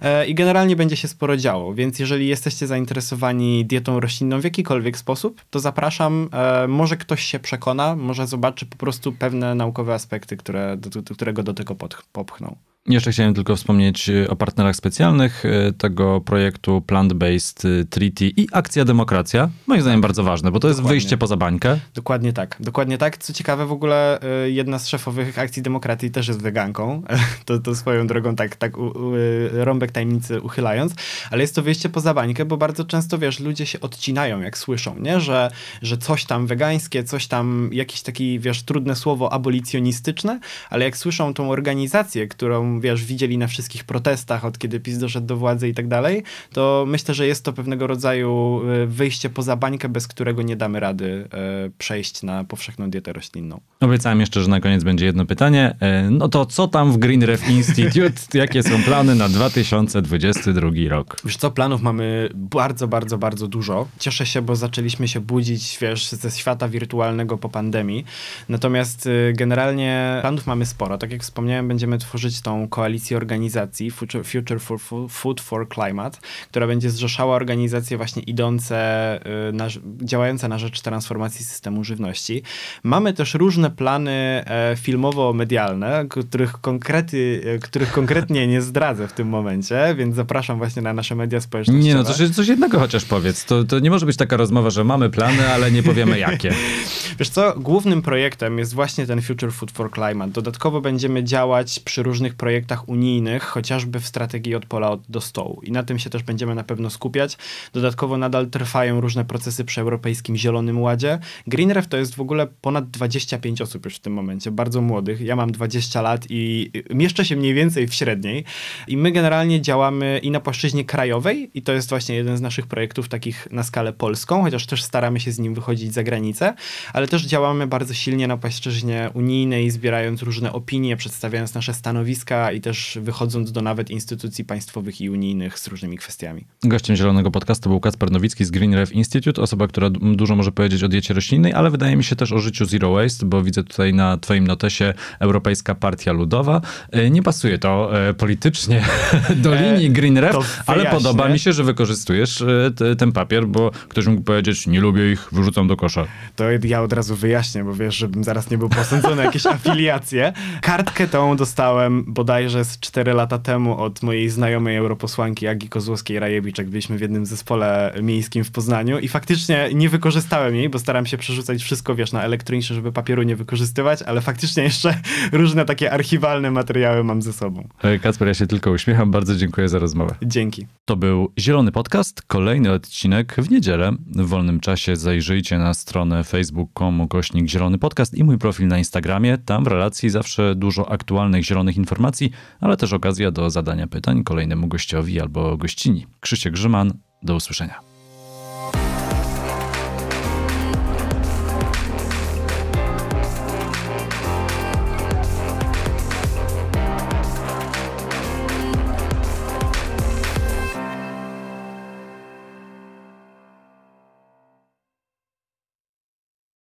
E, 0.03 0.27
I 0.27 0.35
generalnie 0.35 0.77
będzie 0.77 0.97
się 0.97 1.09
sporo 1.09 1.37
działo, 1.37 1.75
więc 1.75 1.99
jeżeli 1.99 2.29
jesteście 2.29 2.67
zainteresowani 2.67 3.65
dietą 3.65 4.01
roślinną 4.01 4.41
w 4.41 4.45
jakikolwiek 4.45 4.99
sposób, 4.99 5.41
to 5.51 5.61
zapraszam. 5.61 6.29
E, 6.33 6.69
może 6.69 6.97
ktoś 6.97 7.25
się 7.25 7.39
przekona, 7.39 7.97
może 7.97 8.27
zobaczy 8.27 8.50
po 8.67 8.77
prostu 8.77 9.13
pewne 9.13 9.55
naukowe 9.55 9.95
aspekty, 9.95 10.37
które, 10.37 10.77
do, 10.77 11.03
do, 11.03 11.15
którego 11.15 11.43
do 11.43 11.55
tego 11.55 11.77
popchną. 12.13 12.57
Jeszcze 12.87 13.13
chciałem 13.13 13.35
tylko 13.35 13.57
wspomnieć 13.57 14.09
y, 14.09 14.31
o 14.31 14.37
partnerach 14.37 14.77
specjalnych 14.77 15.45
y, 15.45 15.73
tego 15.79 16.21
projektu 16.21 16.83
Plant-Based 16.87 17.69
y, 17.69 17.85
Treaty 17.85 18.33
i 18.37 18.49
Akcja 18.53 18.85
Demokracja. 18.85 19.51
Moim 19.67 19.83
zdaniem 19.83 20.01
bardzo 20.01 20.25
ważne, 20.25 20.51
bo 20.51 20.61
to 20.61 20.69
jest 20.69 20.83
wyjście 20.83 21.17
poza 21.17 21.37
bańkę. 21.37 21.79
Dokładnie 21.95 22.33
tak. 22.33 22.57
Dokładnie 22.61 22.99
tak. 22.99 23.19
Co 23.19 23.33
ciekawe, 23.33 23.67
w 23.67 23.73
ogóle 23.73 24.21
jedna 24.47 24.79
z 24.79 24.89
szefowych 24.89 25.39
Akcji 25.39 25.63
Demokracji 25.63 26.11
też 26.11 26.29
jest 26.29 26.43
weganką. 26.43 27.03
To, 27.45 27.59
to 27.59 27.75
swoją 27.75 28.07
drogą 28.07 28.37
tak, 28.37 28.57
tak 28.57 28.79
u, 28.79 28.83
u, 28.83 29.13
rąbek 29.53 29.93
tajemnicy 29.93 30.41
uchylając. 30.41 30.95
Ale 31.31 31.41
jest 31.41 31.55
to 31.55 31.63
wyjście 31.63 31.89
poza 31.89 32.15
bańkę, 32.15 32.45
bo 32.45 32.57
bardzo 32.57 32.85
często, 32.85 33.19
wiesz, 33.19 33.41
ludzie 33.41 33.67
się 33.67 33.81
odcinają, 33.81 34.41
jak 34.41 34.59
słyszą, 34.59 34.99
nie? 34.99 35.21
Że, 35.21 35.51
że 35.83 35.99
coś 35.99 36.25
tam 36.25 36.47
wegańskie, 36.47 37.05
coś 37.05 37.27
tam, 37.27 37.71
jakiś 37.73 38.03
taki, 38.03 38.39
wiesz, 38.39 38.63
trudne 38.63 38.97
słowo 38.97 39.33
abolicjonistyczne, 39.33 40.41
ale 40.71 40.85
jak 40.85 40.97
słyszą 40.97 41.35
tą 41.35 41.51
organizację, 41.51 42.29
którą 42.29 42.70
wiesz, 42.79 43.05
widzieli 43.05 43.39
na 43.39 43.47
wszystkich 43.47 43.85
protestach, 43.85 44.45
od 44.45 44.59
kiedy 44.59 44.81
PiS 44.81 44.99
doszedł 44.99 45.27
do 45.27 45.37
władzy 45.37 45.69
i 45.69 45.75
tak 45.75 45.89
dalej, 45.89 46.23
to 46.53 46.85
myślę, 46.89 47.15
że 47.15 47.27
jest 47.27 47.45
to 47.45 47.53
pewnego 47.53 47.87
rodzaju 47.87 48.61
e, 48.83 48.87
wyjście 48.87 49.31
poza 49.31 49.57
bańkę, 49.57 49.89
bez 49.89 50.09
którego 50.09 50.43
nie 50.43 50.57
damy 50.57 50.81
rady 50.81 51.29
e, 51.33 51.71
przejść 51.79 52.23
na 52.23 52.45
powszechną 52.45 52.91
dietę 52.91 53.13
roślinną. 53.13 53.61
Obiecałem 53.81 54.21
jeszcze, 54.21 54.43
że 54.43 54.49
na 54.49 54.61
koniec 54.61 54.85
będzie 54.85 55.07
jedno 55.07 55.27
pytanie. 55.27 55.77
E, 55.81 56.11
no 56.11 56.29
to 56.29 56.47
co 56.47 56.69
tam 56.69 56.93
w 56.93 56.99
Green 56.99 57.23
Ref 57.23 57.51
Institute? 57.51 58.21
Jakie 58.39 58.63
są 58.63 58.83
plany 58.83 59.15
na 59.15 59.29
2022 59.29 60.71
rok? 60.89 61.17
Wiesz 61.25 61.37
co, 61.37 61.51
planów 61.51 61.83
mamy 61.83 62.29
bardzo, 62.35 62.89
bardzo, 62.89 63.19
bardzo 63.19 63.49
dużo. 63.49 63.89
Cieszę 63.99 64.27
się, 64.27 64.43
bo 64.43 64.57
zaczęliśmy 64.57 65.09
się 65.09 65.21
budzić, 65.21 65.79
wiesz, 65.81 66.09
ze 66.09 66.31
świata 66.31 66.69
wirtualnego 66.69 67.39
po 67.39 67.49
pandemii. 67.49 68.05
Natomiast 68.49 69.09
generalnie 69.33 70.19
planów 70.21 70.47
mamy 70.47 70.67
sporo. 70.67 70.99
Tak 70.99 71.13
jak 71.13 71.23
wspomniałem, 71.23 71.69
będziemy 71.69 71.99
tworzyć 71.99 72.41
tą 72.41 72.60
koalicję 72.69 73.17
organizacji 73.17 73.91
Future 74.25 74.61
for 74.61 74.81
Food 75.11 75.41
for 75.41 75.69
Climate, 75.69 76.19
która 76.51 76.67
będzie 76.67 76.91
zrzeszała 76.91 77.37
organizacje 77.37 77.97
właśnie 77.97 78.23
idące, 78.23 79.21
y, 79.49 79.53
na, 79.53 79.67
działające 80.03 80.49
na 80.49 80.59
rzecz 80.59 80.81
transformacji 80.81 81.45
systemu 81.45 81.85
żywności. 81.85 82.43
Mamy 82.83 83.13
też 83.13 83.35
różne 83.35 83.71
plany 83.71 84.11
e, 84.47 84.77
filmowo-medialne, 84.77 86.07
których, 86.09 86.53
konkrety, 86.53 87.43
e, 87.47 87.59
których 87.59 87.93
konkretnie 87.93 88.47
nie 88.47 88.63
zdradzę 88.63 89.09
w 89.09 89.13
tym 89.13 89.29
momencie, 89.29 89.95
więc 89.99 90.17
zapraszam 90.17 90.59
właśnie 90.59 90.83
na 90.83 90.93
nasze 90.93 91.15
media 91.15 91.41
społecznościowe. 91.41 91.89
Nie 91.89 91.95
no, 91.95 92.05
coś, 92.05 92.31
coś 92.31 92.49
jednego 92.49 92.79
chociaż 92.79 93.05
powiedz. 93.05 93.45
To, 93.45 93.65
to 93.65 93.79
nie 93.79 93.91
może 93.91 94.07
być 94.07 94.17
taka 94.17 94.37
rozmowa, 94.37 94.71
że 94.71 94.85
mamy 94.85 95.11
plany, 95.11 95.49
ale 95.49 95.71
nie 95.71 95.83
powiemy 95.83 96.19
jakie. 96.19 96.55
Wiesz 97.19 97.29
co, 97.29 97.55
głównym 97.57 98.03
projektem 98.03 98.59
jest 98.59 98.75
właśnie 98.75 99.07
ten 99.07 99.23
Future 99.23 99.53
Food 99.53 99.71
for 99.71 99.91
Climate. 99.93 100.31
Dodatkowo 100.31 100.81
będziemy 100.81 101.25
działać 101.25 101.81
przy 101.81 102.03
różnych 102.03 102.35
projektach 102.35 102.50
projektach 102.51 102.89
unijnych, 102.89 103.43
chociażby 103.43 104.01
w 104.01 104.07
strategii 104.07 104.55
od 104.55 104.67
pola 104.67 104.99
do 105.09 105.21
stołu. 105.21 105.61
I 105.63 105.73
na 105.73 105.83
tym 105.83 105.99
się 105.99 106.11
też 106.11 106.23
będziemy 106.23 106.55
na 106.55 106.65
pewno 106.65 106.91
skupiać. 106.91 107.39
Dodatkowo 107.73 108.19
nadal 108.19 108.47
trwają 108.47 109.01
różne 109.01 109.25
procesy 109.25 109.65
przy 109.65 109.81
Europejskim 109.81 110.37
Zielonym 110.37 110.81
Ładzie. 110.81 111.19
GreenRef 111.47 111.87
to 111.89 111.97
jest 111.97 112.15
w 112.15 112.21
ogóle 112.21 112.47
ponad 112.61 112.91
25 112.91 113.61
osób 113.61 113.85
już 113.85 113.97
w 113.97 113.99
tym 113.99 114.13
momencie, 114.13 114.51
bardzo 114.51 114.81
młodych. 114.81 115.21
Ja 115.21 115.37
mam 115.37 115.53
20 115.53 116.03
lat 116.03 116.27
i 116.31 116.71
mieszczę 116.95 117.25
się 117.25 117.37
mniej 117.37 117.55
więcej 117.55 117.89
w 117.89 117.95
średniej. 117.95 118.45
I 118.89 118.97
my 118.97 119.13
generalnie 119.13 119.61
działamy 119.61 120.21
i 120.23 120.31
na 120.31 120.41
płaszczyźnie 120.41 120.85
krajowej, 120.85 121.51
i 121.55 121.63
to 121.63 121.73
jest 121.73 121.89
właśnie 121.89 122.15
jeden 122.15 122.37
z 122.37 122.41
naszych 122.41 122.67
projektów 122.67 123.09
takich 123.09 123.49
na 123.51 123.63
skalę 123.63 123.93
polską, 123.93 124.43
chociaż 124.43 124.67
też 124.67 124.83
staramy 124.83 125.21
się 125.21 125.33
z 125.33 125.39
nim 125.39 125.55
wychodzić 125.55 125.95
za 125.95 126.03
granicę, 126.03 126.55
ale 126.93 127.09
też 127.09 127.23
działamy 127.23 127.67
bardzo 127.67 127.95
silnie 127.95 128.27
na 128.27 128.37
płaszczyźnie 128.37 129.11
unijnej, 129.15 129.71
zbierając 129.71 130.23
różne 130.23 130.53
opinie, 130.53 130.97
przedstawiając 130.97 131.55
nasze 131.55 131.75
stanowiska 131.75 132.40
i 132.53 132.61
też 132.61 132.99
wychodząc 133.03 133.53
do 133.53 133.63
nawet 133.63 133.91
instytucji 133.91 134.45
państwowych 134.45 135.01
i 135.01 135.11
unijnych 135.11 135.59
z 135.59 135.69
różnymi 135.69 135.99
kwestiami. 135.99 136.45
Gościem 136.65 136.97
Zielonego 136.97 137.31
Podcastu 137.31 137.69
był 137.69 137.81
Kacper 137.81 138.11
Nowicki 138.11 138.45
z 138.45 138.51
Green 138.51 138.75
Reef 138.75 138.93
Institute, 138.93 139.43
osoba, 139.43 139.69
która 139.69 139.91
dużo 139.91 140.37
może 140.37 140.53
powiedzieć 140.53 140.83
o 140.83 140.89
diecie 140.89 141.15
roślinnej, 141.15 141.53
ale 141.53 141.71
wydaje 141.71 141.97
mi 141.97 142.05
się 142.05 142.17
też 142.17 142.33
o 142.33 142.39
życiu 142.39 142.65
Zero 142.65 142.93
Waste, 142.93 143.27
bo 143.27 143.43
widzę 143.43 143.65
tutaj 143.65 143.95
na 143.95 144.19
twoim 144.19 144.47
notesie 144.47 144.95
Europejska 145.19 145.75
Partia 145.75 146.13
Ludowa. 146.13 146.61
E, 146.93 147.11
Nie 147.11 147.23
pasuje 147.23 147.59
to 147.59 147.91
e, 148.09 148.15
politycznie 148.15 148.85
do 149.45 149.55
linii 149.55 149.91
Green 149.91 150.19
Ref, 150.19 150.33
to 150.33 150.45
ale 150.67 150.87
podoba 150.87 151.29
mi 151.29 151.39
się, 151.39 151.53
że 151.53 151.65
wykorzystujesz 151.65 152.43
e, 152.43 152.97
ten 152.97 153.13
papier, 153.13 153.47
bo 153.47 153.71
ktoś 153.89 154.07
mógł 154.07 154.23
powiedzieć, 154.23 154.67
nie 154.67 154.81
lubię 154.81 155.13
ich, 155.13 155.29
wyrzucam 155.33 155.69
do 155.69 155.77
kosza. 155.77 156.07
To 156.37 156.45
ja 156.65 156.83
od 156.83 156.93
razu 156.93 157.17
wyjaśnię, 157.17 157.65
bo 157.65 157.75
wiesz, 157.75 157.97
żebym 157.97 158.25
zaraz 158.25 158.51
nie 158.51 158.59
był 158.59 158.69
posądzony 158.69 159.23
o 159.23 159.25
jakieś 159.25 159.47
afiliacje. 159.57 160.33
Kartkę 160.61 161.09
tą 161.09 161.37
dostałem 161.37 162.05
bodajże 162.07 162.30
z 162.63 162.81
4 162.81 163.13
lata 163.13 163.39
temu 163.39 163.79
od 163.79 164.03
mojej 164.03 164.29
znajomej 164.29 164.77
europosłanki 164.77 165.47
Agi 165.47 165.69
Kozłowskiej-Rajewicz, 165.69 166.59
jak 166.59 166.69
byliśmy 166.69 166.99
w 166.99 167.01
jednym 167.01 167.27
zespole 167.27 167.95
miejskim 168.03 168.45
w 168.45 168.51
Poznaniu 168.51 168.99
i 168.99 169.09
faktycznie 169.09 169.71
nie 169.75 169.89
wykorzystałem 169.89 170.55
jej, 170.55 170.69
bo 170.69 170.79
staram 170.79 171.07
się 171.07 171.19
przerzucać 171.19 171.63
wszystko, 171.63 171.95
wiesz, 171.95 172.13
na 172.13 172.23
elektronicznie, 172.23 172.77
żeby 172.77 172.93
papieru 172.93 173.23
nie 173.23 173.37
wykorzystywać, 173.37 174.03
ale 174.03 174.21
faktycznie 174.21 174.63
jeszcze 174.63 174.95
różne 175.33 175.65
takie 175.65 175.93
archiwalne 175.93 176.51
materiały 176.51 177.05
mam 177.05 177.23
ze 177.23 177.33
sobą. 177.33 177.69
Kacper, 178.03 178.29
ja 178.29 178.35
się 178.35 178.47
tylko 178.47 178.71
uśmiecham, 178.71 179.11
bardzo 179.11 179.37
dziękuję 179.37 179.69
za 179.69 179.79
rozmowę. 179.79 180.15
Dzięki. 180.23 180.67
To 180.85 180.97
był 180.97 181.33
Zielony 181.39 181.73
Podcast, 181.73 182.23
kolejny 182.23 182.73
odcinek 182.73 183.35
w 183.39 183.51
niedzielę. 183.51 183.93
W 184.07 184.27
wolnym 184.27 184.61
czasie 184.61 184.97
zajrzyjcie 184.97 185.59
na 185.59 185.75
stronę 185.75 186.25
facebook.com 186.25 187.07
gośnik 187.09 187.49
Zielony 187.49 187.79
Podcast 187.79 188.15
i 188.15 188.25
mój 188.25 188.39
profil 188.39 188.67
na 188.67 188.79
Instagramie. 188.79 189.39
Tam 189.39 189.65
w 189.65 189.67
relacji 189.67 190.11
zawsze 190.11 190.55
dużo 190.55 190.91
aktualnych 190.91 191.45
zielonych 191.45 191.77
informacji, 192.21 192.31
ale 192.61 192.77
też 192.77 192.93
okazja 192.93 193.31
do 193.31 193.51
zadania 193.51 193.87
pytań 193.87 194.25
kolejnemu 194.25 194.69
gościowi 194.69 195.21
albo 195.21 195.57
gościni. 195.57 196.07
Krzysiek 196.21 196.53
Grzyman, 196.53 196.93
do 197.23 197.35
usłyszenia. 197.35 197.90